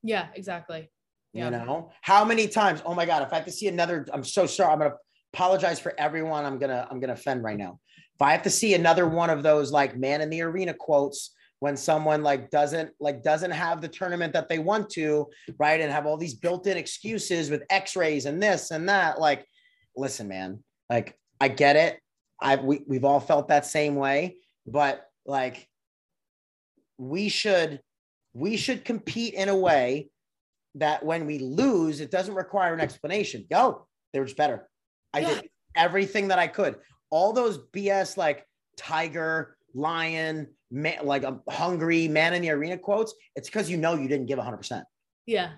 [0.03, 0.91] Yeah exactly.
[1.33, 1.45] Yeah.
[1.45, 2.81] You know, how many times?
[2.83, 4.73] Oh my God, if I have to see another, I'm so sorry.
[4.73, 4.95] I'm gonna
[5.33, 6.45] apologize for everyone.
[6.45, 7.79] I'm gonna, I'm gonna offend right now.
[8.15, 11.31] If I have to see another one of those like man in the arena quotes
[11.59, 15.27] when someone like doesn't like doesn't have the tournament that they want to,
[15.57, 15.79] right?
[15.79, 19.19] And have all these built-in excuses with x-rays and this and that.
[19.19, 19.45] Like,
[19.95, 21.99] listen, man, like I get it.
[22.41, 25.67] I we, we've all felt that same way, but like
[26.97, 27.81] we should
[28.33, 30.09] we should compete in a way
[30.75, 33.45] that when we lose, it doesn't require an explanation.
[33.49, 34.69] Yo, they were just better.
[35.13, 35.33] I yeah.
[35.35, 36.75] did everything that I could.
[37.09, 38.45] All those BS like
[38.77, 43.13] tiger, lion, man, like a hungry man in the arena quotes.
[43.35, 44.83] It's because you know you didn't give 100%.
[45.25, 45.51] Yeah.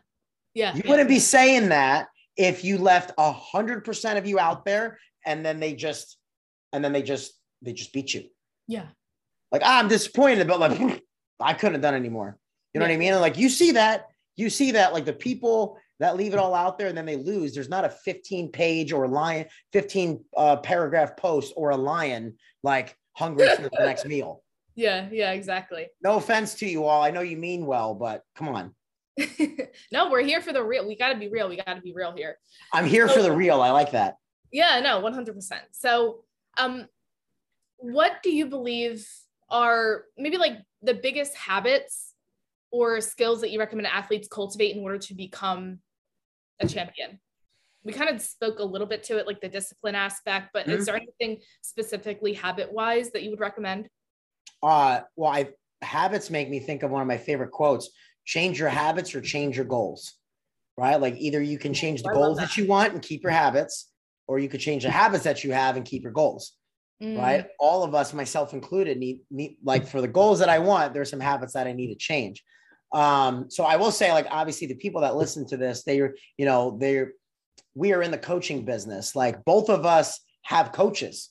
[0.53, 0.73] Yeah.
[0.73, 0.89] You yeah.
[0.89, 5.73] wouldn't be saying that if you left 100% of you out there and then they
[5.73, 6.17] just,
[6.73, 8.23] and then they just, they just beat you.
[8.67, 8.87] Yeah.
[9.51, 11.03] Like, ah, I'm disappointed, but like,
[11.39, 12.37] I couldn't have done anymore.
[12.73, 12.91] You know yeah.
[12.91, 13.13] what I mean?
[13.13, 16.55] And like, you see that you see that like the people that leave it all
[16.55, 17.53] out there and then they lose.
[17.53, 22.97] There's not a 15 page or lion, 15 uh, paragraph post or a lion like
[23.13, 24.43] hungry for the next meal.
[24.73, 25.87] Yeah, yeah, exactly.
[26.03, 27.03] No offense to you all.
[27.03, 28.73] I know you mean well, but come on.
[29.91, 30.87] no, we're here for the real.
[30.87, 31.47] We got to be real.
[31.47, 32.37] We got to be real here.
[32.73, 33.61] I'm here so, for the real.
[33.61, 34.15] I like that.
[34.51, 35.51] Yeah, no, 100%.
[35.71, 36.23] So,
[36.57, 36.87] um,
[37.77, 39.07] what do you believe
[39.51, 42.13] are maybe like the biggest habits
[42.71, 45.79] or skills that you recommend athletes cultivate in order to become
[46.63, 47.19] a champion?
[47.83, 50.77] We kind of spoke a little bit to it, like the discipline aspect, but mm-hmm.
[50.77, 53.87] is there anything specifically habit wise that you would recommend?
[54.61, 55.49] Uh, well, I
[55.81, 57.89] habits make me think of one of my favorite quotes
[58.23, 60.13] change your habits or change your goals,
[60.77, 61.01] right?
[61.01, 62.49] Like either you can change the I goals that.
[62.49, 63.89] that you want and keep your habits,
[64.27, 66.53] or you could change the habits that you have and keep your goals.
[67.01, 67.17] Mm.
[67.17, 67.47] right?
[67.59, 71.09] All of us, myself included, need, need like for the goals that I want, there's
[71.09, 72.43] some habits that I need to change.
[72.93, 76.45] Um, so I will say, like, obviously, the people that listen to this, they're, you
[76.45, 77.13] know, they're,
[77.73, 79.15] we are in the coaching business.
[79.15, 81.29] Like, both of us have coaches.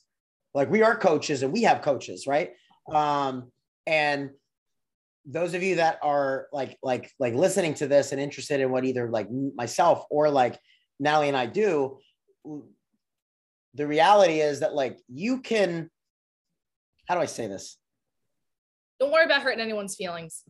[0.55, 2.53] Like, we are coaches and we have coaches, right?
[2.93, 3.53] Um,
[3.87, 4.31] and
[5.27, 8.85] those of you that are like, like, like listening to this and interested in what
[8.85, 10.59] either like myself or like
[10.99, 11.99] Nally and I do,
[13.75, 15.91] the reality is that like you can,
[17.07, 17.77] how do I say this?
[18.99, 20.43] Don't worry about hurting anyone's feelings.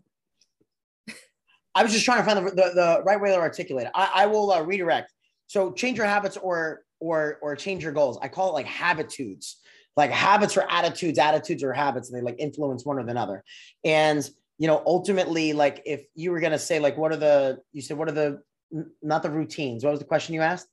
[1.74, 3.92] I was just trying to find the, the, the right way to articulate it.
[3.94, 5.12] I, I will uh, redirect.
[5.46, 8.18] So change your habits or or or change your goals.
[8.22, 9.56] I call it like habitudes.
[9.96, 13.42] Like habits or attitudes, attitudes or habits, and they like influence one or another.
[13.84, 17.82] And you know, ultimately, like if you were gonna say, like, what are the you
[17.82, 18.42] said, what are the
[19.02, 19.84] not the routines?
[19.84, 20.68] What was the question you asked?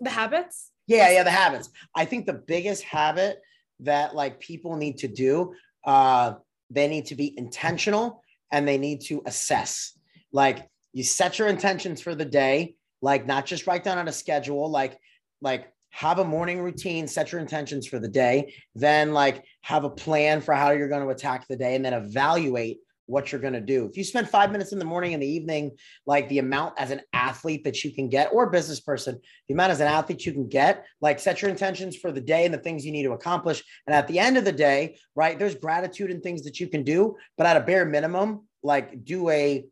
[0.00, 0.70] The habits.
[0.86, 1.70] Yeah, yeah, the habits.
[1.94, 3.40] I think the biggest habit
[3.80, 6.34] that like people need to do, uh,
[6.68, 8.22] they need to be intentional
[8.52, 9.92] and they need to assess.
[10.32, 14.12] Like you set your intentions for the day, like not just write down on a
[14.12, 14.98] schedule, like
[15.40, 19.90] like have a morning routine, set your intentions for the day, then like have a
[19.90, 22.78] plan for how you're going to attack the day and then evaluate
[23.10, 23.86] what you're going to do.
[23.86, 25.72] If you spend five minutes in the morning and the evening,
[26.06, 29.72] like the amount as an athlete that you can get or business person, the amount
[29.72, 32.58] as an athlete you can get, like set your intentions for the day and the
[32.58, 33.62] things you need to accomplish.
[33.86, 36.84] And at the end of the day, right, there's gratitude and things that you can
[36.84, 39.64] do, but at a bare minimum, like do a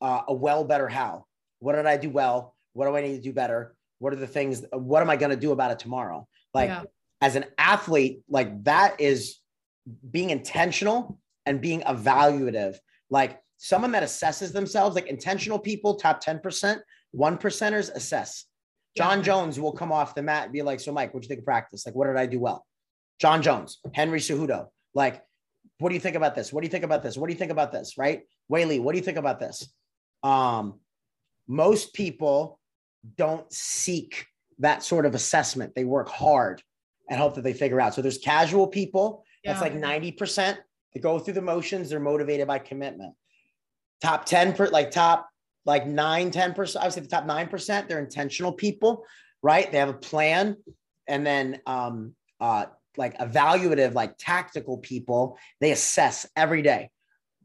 [0.00, 1.24] uh, a well better how
[1.60, 4.26] what did i do well what do i need to do better what are the
[4.26, 6.82] things what am i going to do about it tomorrow like yeah.
[7.20, 9.38] as an athlete like that is
[10.08, 11.18] being intentional
[11.48, 12.76] and being evaluative
[13.10, 16.78] like someone that assesses themselves like intentional people top 10%
[17.12, 18.44] one percenters assess
[18.98, 19.24] Jon yeah.
[19.24, 21.40] Jones will come off the mat and be like, So, Mike, what do you think
[21.40, 21.86] of practice?
[21.86, 22.66] Like, what did I do well?
[23.20, 24.66] Jon Jones, Henry Cejudo.
[24.94, 25.22] Like,
[25.78, 26.52] what do you think about this?
[26.52, 27.16] What do you think about this?
[27.16, 27.96] What do you think about this?
[27.96, 28.22] Right?
[28.48, 29.72] Whaley, what do you think about this?
[30.22, 30.80] Um,
[31.46, 32.58] most people
[33.16, 34.26] don't seek
[34.58, 35.74] that sort of assessment.
[35.74, 36.62] They work hard
[37.08, 37.94] and hope that they figure out.
[37.94, 39.24] So there's casual people.
[39.44, 39.52] Yeah.
[39.52, 40.58] That's like 90%.
[40.94, 41.90] They go through the motions.
[41.90, 43.14] They're motivated by commitment.
[44.00, 45.28] Top 10 per like top
[45.64, 46.76] like nine, 10%.
[46.76, 49.04] I would say the top 9%, they're intentional people,
[49.42, 49.70] right?
[49.70, 50.56] They have a plan.
[51.06, 52.66] And then um uh
[52.96, 56.90] like evaluative, like tactical people, they assess every day.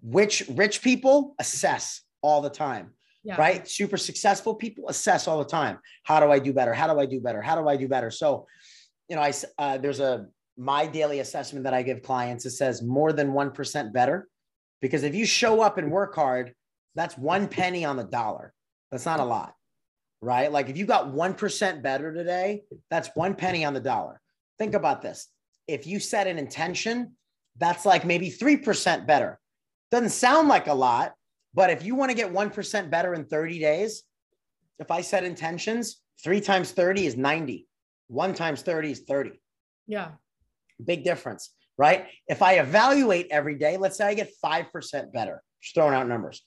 [0.01, 3.35] Which rich people assess all the time, yeah.
[3.37, 3.67] right?
[3.67, 5.79] Super successful people assess all the time.
[6.03, 6.73] How do I do better?
[6.73, 7.41] How do I do better?
[7.41, 8.11] How do I do better?
[8.11, 8.47] So,
[9.07, 10.27] you know, I uh, there's a
[10.57, 12.45] my daily assessment that I give clients.
[12.45, 14.27] It says more than one percent better,
[14.81, 16.53] because if you show up and work hard,
[16.95, 18.53] that's one penny on the dollar.
[18.91, 19.53] That's not a lot,
[20.21, 20.51] right?
[20.51, 24.21] Like if you got one percent better today, that's one penny on the dollar.
[24.59, 25.29] Think about this
[25.67, 27.13] if you set an intention,
[27.57, 29.39] that's like maybe 3% better.
[29.91, 31.13] Doesn't sound like a lot,
[31.53, 34.03] but if you want to get 1% better in 30 days,
[34.79, 37.67] if I set intentions, three times 30 is 90,
[38.07, 39.39] one times 30 is 30.
[39.87, 40.11] Yeah.
[40.85, 42.07] Big difference, right?
[42.27, 46.43] If I evaluate every day, let's say I get 5% better, just throwing out numbers,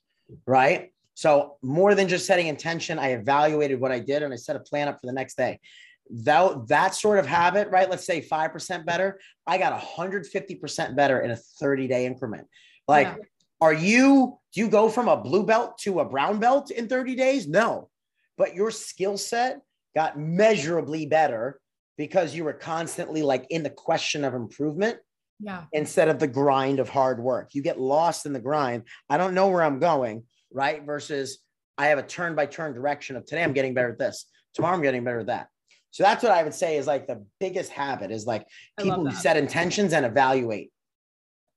[0.46, 0.92] right?
[1.14, 4.60] So more than just setting intention, I evaluated what I did and I set a
[4.60, 5.60] plan up for the next day
[6.10, 7.90] that that sort of habit, right?
[7.90, 9.20] Let's say 5% better.
[9.46, 12.46] I got 150% better in a 30 day increment.
[12.86, 13.24] Like, yeah.
[13.60, 17.14] are you, do you go from a blue belt to a brown belt in 30
[17.14, 17.48] days?
[17.48, 17.90] No,
[18.38, 19.60] but your skill set
[19.94, 21.60] got measurably better
[21.96, 24.98] because you were constantly like in the question of improvement.
[25.38, 25.64] Yeah.
[25.72, 28.84] Instead of the grind of hard work, you get lost in the grind.
[29.10, 30.82] I don't know where I'm going, right?
[30.82, 31.38] Versus
[31.76, 34.26] I have a turn by turn direction of today, I'm getting better at this.
[34.54, 35.48] Tomorrow, I'm getting better at that.
[35.90, 38.46] So that's what I would say is like the biggest habit is like
[38.78, 40.70] people who set intentions and evaluate.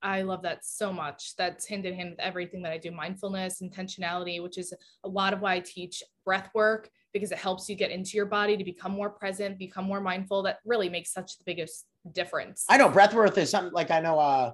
[0.02, 1.36] I love that so much.
[1.36, 4.72] That's hand in hand with everything that I do mindfulness, intentionality, which is
[5.04, 8.26] a lot of why I teach breath work because it helps you get into your
[8.26, 10.42] body to become more present, become more mindful.
[10.42, 12.64] That really makes such the biggest difference.
[12.68, 14.52] I know breath work is something like I know uh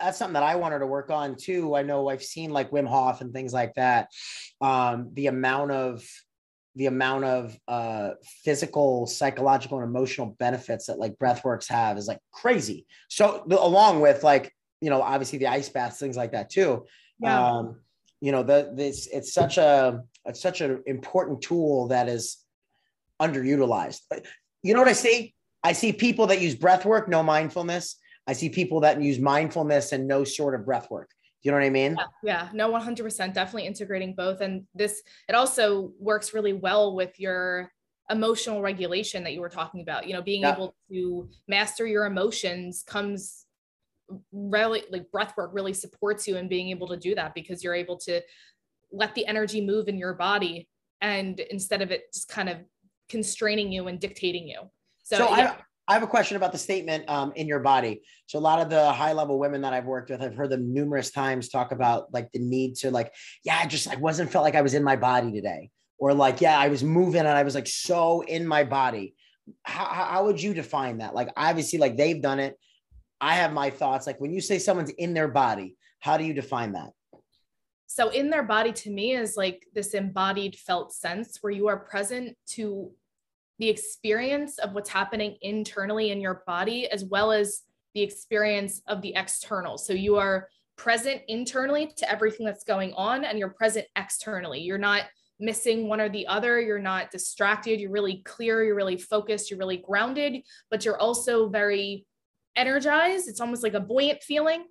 [0.00, 1.76] that's something that I wanted to work on too.
[1.76, 4.08] I know I've seen like Wim Hof and things like that.
[4.60, 6.04] Um, the amount of
[6.74, 8.10] the amount of uh,
[8.44, 12.86] physical, psychological, and emotional benefits that like breathworks have is like crazy.
[13.08, 16.84] So along with like you know obviously the ice baths, things like that too.
[17.18, 17.50] Yeah.
[17.50, 17.80] Um,
[18.20, 22.38] you know the this it's such a it's such an important tool that is
[23.20, 24.00] underutilized.
[24.62, 25.34] You know what I see?
[25.62, 27.96] I see people that use breath work, no mindfulness.
[28.26, 31.10] I see people that use mindfulness and no sort of breath work
[31.46, 31.96] you know what I mean?
[31.96, 33.32] Yeah, yeah, no, 100%.
[33.32, 34.40] Definitely integrating both.
[34.40, 37.70] And this, it also works really well with your
[38.10, 40.08] emotional regulation that you were talking about.
[40.08, 40.54] You know, being yeah.
[40.54, 43.44] able to master your emotions comes
[44.32, 47.74] really like breath work really supports you in being able to do that because you're
[47.74, 48.20] able to
[48.96, 50.68] let the energy move in your body
[51.00, 52.58] and instead of it just kind of
[53.08, 54.60] constraining you and dictating you.
[55.04, 55.54] So, so yeah.
[55.58, 58.02] I, I have a question about the statement um, in your body.
[58.26, 60.74] So a lot of the high level women that I've worked with, I've heard them
[60.74, 63.12] numerous times talk about like the need to like,
[63.44, 66.40] yeah, I just I wasn't felt like I was in my body today, or like,
[66.40, 69.14] yeah, I was moving and I was like so in my body.
[69.62, 71.14] How, how would you define that?
[71.14, 72.58] Like obviously, like they've done it.
[73.20, 74.06] I have my thoughts.
[74.08, 76.90] Like when you say someone's in their body, how do you define that?
[77.86, 81.78] So in their body to me is like this embodied felt sense where you are
[81.78, 82.90] present to
[83.58, 87.62] the experience of what's happening internally in your body as well as
[87.94, 89.78] the experience of the external.
[89.78, 94.60] So you are present internally to everything that's going on and you're present externally.
[94.60, 95.04] You're not
[95.40, 96.60] missing one or the other.
[96.60, 97.80] You're not distracted.
[97.80, 98.62] You're really clear.
[98.62, 99.50] You're really focused.
[99.50, 102.04] You're really grounded, but you're also very
[102.56, 103.28] energized.
[103.28, 104.64] It's almost like a buoyant feeling.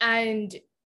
[0.00, 0.54] And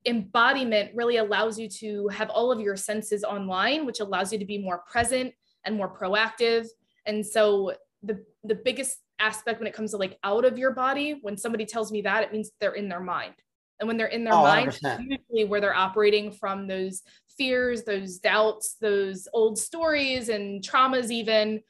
[0.06, 4.44] embodiment really allows you to have all of your senses online, which allows you to
[4.44, 5.32] be more present
[5.64, 6.66] and more proactive.
[7.06, 11.18] And so the the biggest aspect when it comes to like out of your body,
[11.22, 13.34] when somebody tells me that, it means they're in their mind.
[13.78, 17.02] And when they're in their oh, mind, usually where they're operating from those
[17.36, 21.62] fears, those doubts, those old stories and traumas, even.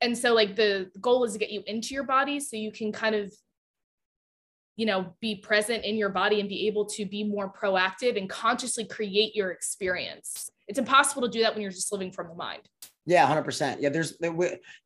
[0.00, 2.92] And so, like, the goal is to get you into your body so you can
[2.92, 3.30] kind of
[4.80, 8.30] you know be present in your body and be able to be more proactive and
[8.30, 10.50] consciously create your experience.
[10.68, 12.62] It's impossible to do that when you're just living from the mind.
[13.04, 14.32] Yeah 100% yeah there's there,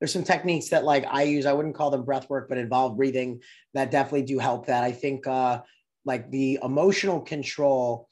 [0.01, 1.47] there's some techniques that like i use.
[1.47, 3.41] I wouldn't call them breath work but involve breathing
[3.75, 4.83] that definitely do help that.
[4.83, 5.61] I think uh
[6.05, 8.09] like the emotional control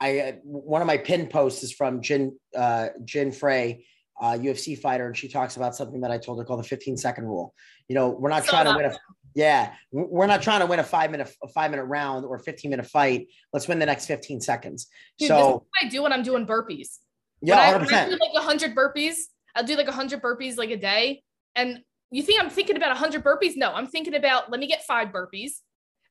[0.00, 3.84] i one of my pin posts is from jin uh Jinh Frey
[4.20, 6.96] uh, UFC fighter, and she talks about something that I told her called the 15
[6.98, 7.54] second rule.
[7.88, 8.98] You know, we're not trying to win a
[9.34, 12.70] yeah, we're not trying to win a five minute a five minute round or 15
[12.70, 13.28] minute fight.
[13.52, 14.88] Let's win the next 15 seconds.
[15.18, 16.98] Dude, so I do when I'm doing burpees.
[17.40, 19.14] Yeah, when I, I do like 100 burpees,
[19.54, 21.22] I'll do like 100 burpees like a day.
[21.56, 23.56] And you think I'm thinking about 100 burpees?
[23.56, 25.52] No, I'm thinking about let me get five burpees,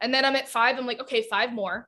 [0.02, 0.78] and then I'm at five.
[0.78, 1.88] I'm like, okay, five more.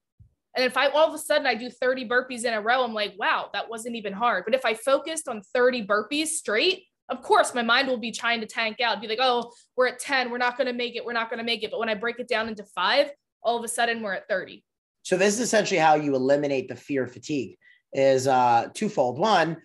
[0.55, 2.93] And if I all of a sudden I do 30 burpees in a row, I'm
[2.93, 4.43] like, wow, that wasn't even hard.
[4.45, 8.41] But if I focused on 30 burpees straight, of course my mind will be trying
[8.41, 11.05] to tank out, be like, oh, we're at 10, we're not going to make it,
[11.05, 11.69] we're not going to make it.
[11.69, 13.11] But when I break it down into five,
[13.43, 14.63] all of a sudden we're at 30.
[15.03, 17.57] So this is essentially how you eliminate the fear of fatigue
[17.93, 19.19] is uh twofold.
[19.19, 19.57] One,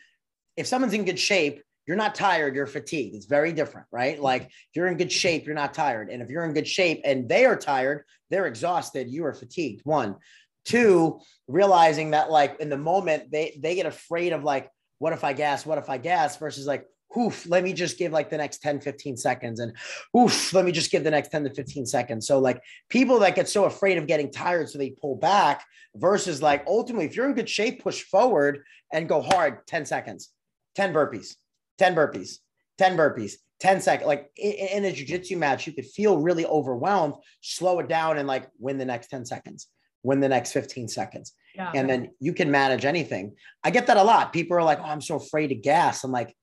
[0.56, 3.14] if someone's in good shape, you're not tired, you're fatigued.
[3.14, 4.20] It's very different, right?
[4.20, 6.10] Like if you're in good shape, you're not tired.
[6.10, 9.82] And if you're in good shape and they are tired, they're exhausted, you are fatigued.
[9.84, 10.16] One.
[10.64, 14.68] Two, realizing that like in the moment they they get afraid of like,
[14.98, 15.64] what if I gas?
[15.64, 16.36] What if I gas?
[16.38, 16.86] Versus like,
[17.16, 19.60] oof, let me just give like the next 10, 15 seconds.
[19.60, 19.72] And
[20.16, 22.26] oof, let me just give the next 10 to 15 seconds.
[22.26, 26.42] So like people that get so afraid of getting tired, so they pull back versus
[26.42, 28.60] like ultimately, if you're in good shape, push forward
[28.92, 30.30] and go hard 10 seconds,
[30.74, 31.36] 10 burpees,
[31.78, 32.38] 10 burpees,
[32.78, 33.36] 10 burpees.
[33.58, 38.18] 10 seconds like in a jiu-jitsu match you could feel really overwhelmed slow it down
[38.18, 39.68] and like win the next 10 seconds
[40.02, 41.72] win the next 15 seconds yeah.
[41.74, 43.34] and then you can manage anything
[43.64, 46.12] i get that a lot people are like oh i'm so afraid of gas i'm
[46.12, 46.36] like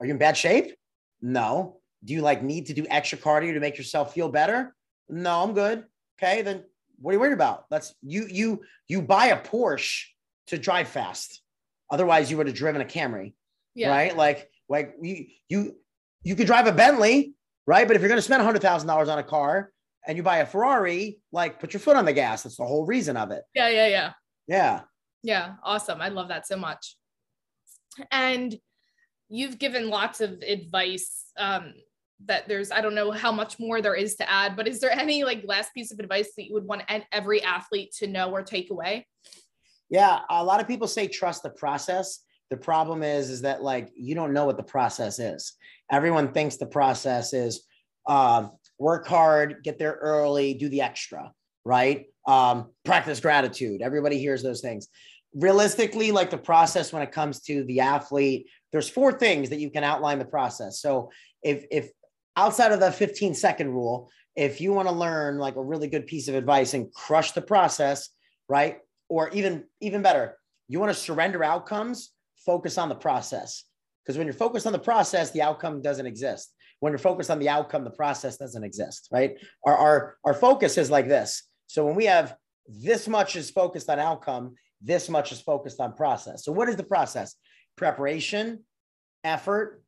[0.00, 0.74] are you in bad shape?
[1.20, 1.78] No.
[2.04, 4.74] Do you like need to do extra cardio to make yourself feel better?
[5.08, 5.84] No, I'm good.
[6.18, 6.64] Okay, then
[7.00, 7.64] what are you worried about?
[7.70, 10.04] Let's you you you buy a Porsche
[10.48, 11.40] to drive fast.
[11.90, 13.34] Otherwise, you would have driven a Camry,
[13.74, 13.90] yeah.
[13.90, 14.16] right?
[14.16, 15.76] Like like you you
[16.22, 17.34] you could drive a Bentley,
[17.66, 17.86] right?
[17.86, 19.72] But if you're going to spend hundred thousand dollars on a car
[20.06, 22.42] and you buy a Ferrari, like put your foot on the gas.
[22.42, 23.42] That's the whole reason of it.
[23.54, 24.12] Yeah, yeah, yeah.
[24.46, 24.80] Yeah.
[25.22, 26.00] Yeah, awesome.
[26.00, 26.96] I love that so much.
[28.10, 28.54] And
[29.28, 31.74] you've given lots of advice um,
[32.26, 34.92] that there's i don't know how much more there is to add but is there
[34.92, 38.42] any like last piece of advice that you would want every athlete to know or
[38.42, 39.06] take away?
[39.90, 42.20] Yeah a lot of people say trust the process.
[42.50, 45.54] The problem is is that like you don't know what the process is.
[45.90, 47.64] Everyone thinks the process is
[48.06, 48.48] uh,
[48.78, 51.32] work hard get there early do the extra
[51.64, 52.06] right?
[52.26, 53.82] Um, practice gratitude.
[53.82, 54.88] Everybody hears those things
[55.34, 59.70] realistically like the process when it comes to the athlete there's four things that you
[59.70, 60.80] can outline the process.
[60.80, 61.12] So
[61.44, 61.90] if if
[62.36, 66.08] outside of the 15 second rule if you want to learn like a really good
[66.08, 68.10] piece of advice and crush the process
[68.48, 68.78] right?
[69.08, 72.10] Or even even better you want to surrender outcomes
[72.44, 73.64] focus on the process.
[74.04, 76.52] Because when you're focused on the process the outcome doesn't exist.
[76.80, 79.36] When you're focused on the outcome the process doesn't exist right?
[79.64, 81.44] Our our, our focus is like this.
[81.68, 84.54] So when we have this much is focused on outcome
[84.84, 86.44] this much is focused on process.
[86.44, 87.34] So, what is the process?
[87.76, 88.64] Preparation,
[89.24, 89.82] effort,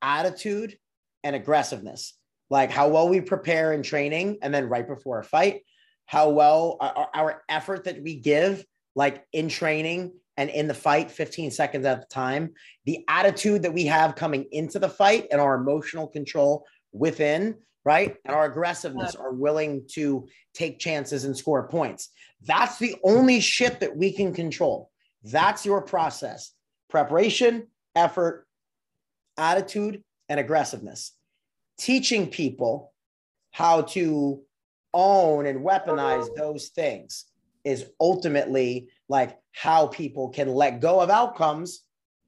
[0.00, 0.78] attitude,
[1.24, 2.14] and aggressiveness.
[2.48, 5.62] Like how well we prepare in training, and then right before a fight.
[6.06, 11.10] how well our, our effort that we give, like in training and in the fight
[11.10, 12.52] 15 seconds at a time,
[12.84, 17.56] the attitude that we have coming into the fight and our emotional control within,
[17.86, 18.16] right?
[18.24, 22.08] And our aggressiveness are willing to take chances and score points.
[22.42, 24.90] That's the only shit that we can control.
[25.22, 26.52] That's your process
[26.90, 28.46] preparation, effort,
[29.38, 31.12] attitude, and aggressiveness.
[31.78, 32.92] Teaching people
[33.52, 34.42] how to
[34.92, 37.26] own and weaponize those things
[37.64, 41.85] is ultimately like how people can let go of outcomes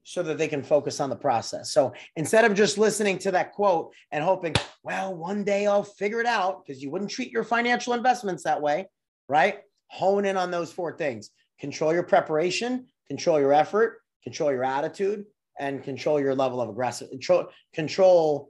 [0.09, 1.71] so that they can focus on the process.
[1.71, 6.19] So instead of just listening to that quote and hoping, well, one day I'll figure
[6.19, 8.87] it out, because you wouldn't treat your financial investments that way,
[9.27, 9.59] right?
[9.89, 11.29] Hone in on those four things
[11.59, 15.25] control your preparation, control your effort, control your attitude,
[15.59, 18.49] and control your level of aggressive control, control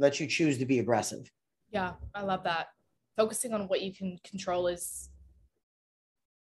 [0.00, 1.30] that you choose to be aggressive.
[1.70, 2.66] Yeah, I love that.
[3.16, 5.08] Focusing on what you can control is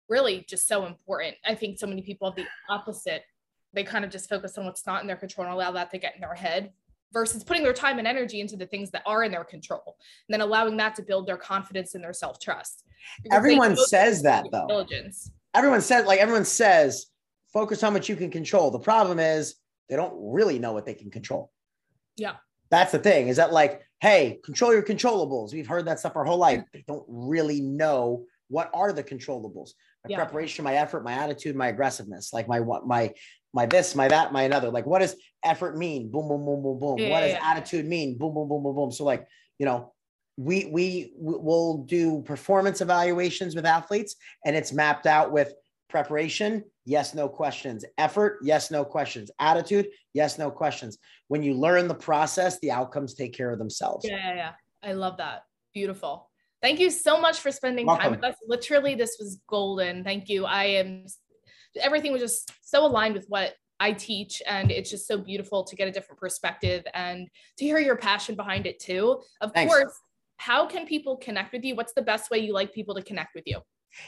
[0.08, 1.36] really just so important.
[1.44, 3.24] I think so many people have the opposite.
[3.78, 6.00] They kind of just focus on what's not in their control and allow that to
[6.00, 6.72] get in their head
[7.14, 9.98] versus putting their time and energy into the things that are in their control
[10.28, 12.84] and then allowing that to build their confidence and their self-trust.
[13.32, 14.66] Everyone says that though.
[14.68, 15.32] Diligence.
[15.54, 17.06] Everyone says like everyone says
[17.54, 18.72] focus on what you can control.
[18.72, 19.56] The problem is
[19.90, 21.52] they don't really know what they can control.
[22.16, 22.38] Yeah.
[22.72, 25.54] That's the thing is that like, hey, control your controllables.
[25.54, 26.64] We've heard that stuff our whole life.
[26.74, 29.72] They don't really know what are the controllables.
[30.04, 30.18] My yeah.
[30.18, 33.14] preparation, my effort, my attitude, my aggressiveness, like my what my
[33.54, 34.70] my this, my that, my another.
[34.70, 36.12] Like, what does effort mean?
[36.12, 36.98] Boom, boom, boom, boom, boom.
[36.98, 37.42] Yeah, what does yeah.
[37.44, 38.18] attitude mean?
[38.18, 38.92] Boom, boom, boom, boom, boom.
[38.92, 39.28] So, like,
[39.60, 39.94] you know,
[40.38, 45.54] we we will do performance evaluations with athletes, and it's mapped out with
[45.90, 47.86] preparation, yes, no questions.
[47.98, 49.32] Effort, yes, no questions.
[49.40, 50.98] Attitude, yes, no questions.
[51.28, 54.06] When you learn the process, the outcomes take care of themselves.
[54.08, 54.52] Yeah, yeah, yeah.
[54.84, 55.44] I love that.
[55.74, 56.30] Beautiful.
[56.62, 58.04] Thank you so much for spending Welcome.
[58.04, 58.36] time with us.
[58.48, 60.04] Literally, this was golden.
[60.04, 60.46] Thank you.
[60.46, 61.06] I am,
[61.78, 64.42] everything was just so aligned with what I teach.
[64.48, 68.36] And it's just so beautiful to get a different perspective and to hear your passion
[68.36, 69.22] behind it too.
[69.42, 69.74] Of Thanks.
[69.74, 69.94] course,
[70.38, 71.76] how can people connect with you?
[71.76, 73.60] What's the best way you like people to connect with you?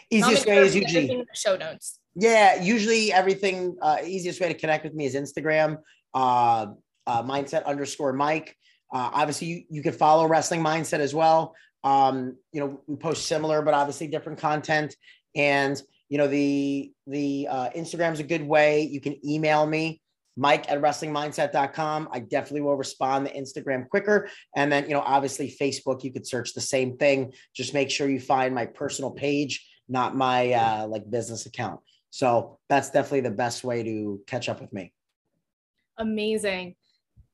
[0.09, 1.99] Easiest way is usually show notes.
[2.15, 5.78] Yeah, usually everything, uh, easiest way to connect with me is Instagram,
[6.13, 6.67] uh,
[7.07, 8.55] uh, mindset underscore Mike.
[8.93, 11.55] Uh, obviously, you, you can follow Wrestling Mindset as well.
[11.84, 14.95] Um, you know, we post similar, but obviously different content.
[15.36, 18.82] And you know, the the uh, Instagram's a good way.
[18.82, 20.01] You can email me,
[20.36, 22.10] Mike at wrestlingmindset.com.
[22.12, 24.30] I definitely will respond to Instagram quicker.
[24.55, 27.34] And then, you know, obviously Facebook, you could search the same thing.
[27.55, 31.80] Just make sure you find my personal page, not my uh, like business account.
[32.10, 34.91] So that's definitely the best way to catch up with me.
[35.97, 36.76] Amazing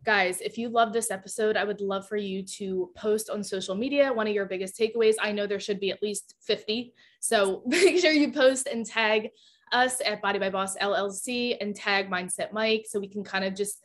[0.06, 3.76] guys, if you love this episode, I would love for you to post on social
[3.76, 5.16] media one of your biggest takeaways.
[5.20, 6.94] I know there should be at least 50.
[7.20, 9.30] So make sure you post and tag
[9.72, 13.56] us at Body by Boss LLC and tag Mindset Mike so we can kind of
[13.56, 13.84] just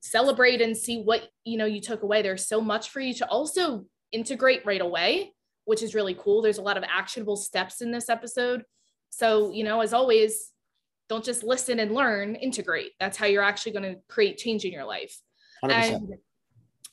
[0.00, 2.22] celebrate and see what you know you took away.
[2.22, 5.34] There's so much for you to also integrate right away,
[5.66, 6.40] which is really cool.
[6.40, 8.64] There's a lot of actionable steps in this episode.
[9.10, 10.50] So, you know, as always,
[11.08, 12.92] don't just listen and learn, integrate.
[13.00, 15.18] That's how you're actually going to create change in your life.
[15.64, 15.94] 100%.
[15.94, 16.18] And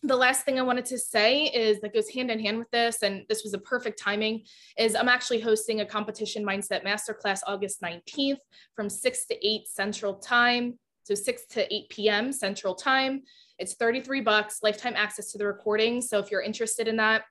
[0.04, 3.02] the last thing I wanted to say is that goes hand in hand with this,
[3.02, 4.44] and this was a perfect timing,
[4.78, 8.38] is I'm actually hosting a competition mindset masterclass August 19th
[8.76, 10.78] from 6 to 8 Central Time.
[11.04, 12.32] So 6 to 8 p.m.
[12.32, 13.22] Central Time.
[13.60, 16.02] It's 33 bucks, lifetime access to the recording.
[16.02, 17.24] So if you're interested in that,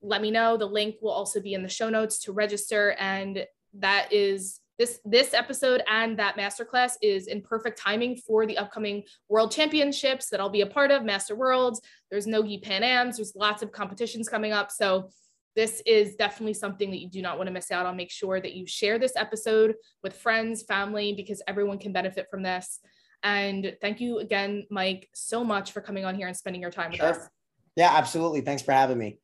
[0.00, 0.56] let me know.
[0.56, 2.96] The link will also be in the show notes to register.
[2.98, 8.58] And that is this this episode and that masterclass is in perfect timing for the
[8.58, 11.80] upcoming world championships that I'll be a part of, Master Worlds.
[12.10, 14.70] There's Nogi Pan Ams, there's lots of competitions coming up.
[14.70, 15.10] So
[15.54, 17.96] this is definitely something that you do not want to miss out on.
[17.96, 22.42] Make sure that you share this episode with friends, family, because everyone can benefit from
[22.42, 22.80] this.
[23.22, 26.90] And thank you again, Mike, so much for coming on here and spending your time
[26.90, 27.10] with sure.
[27.10, 27.28] us.
[27.76, 28.40] Yeah, absolutely.
[28.40, 29.18] Thanks for having me.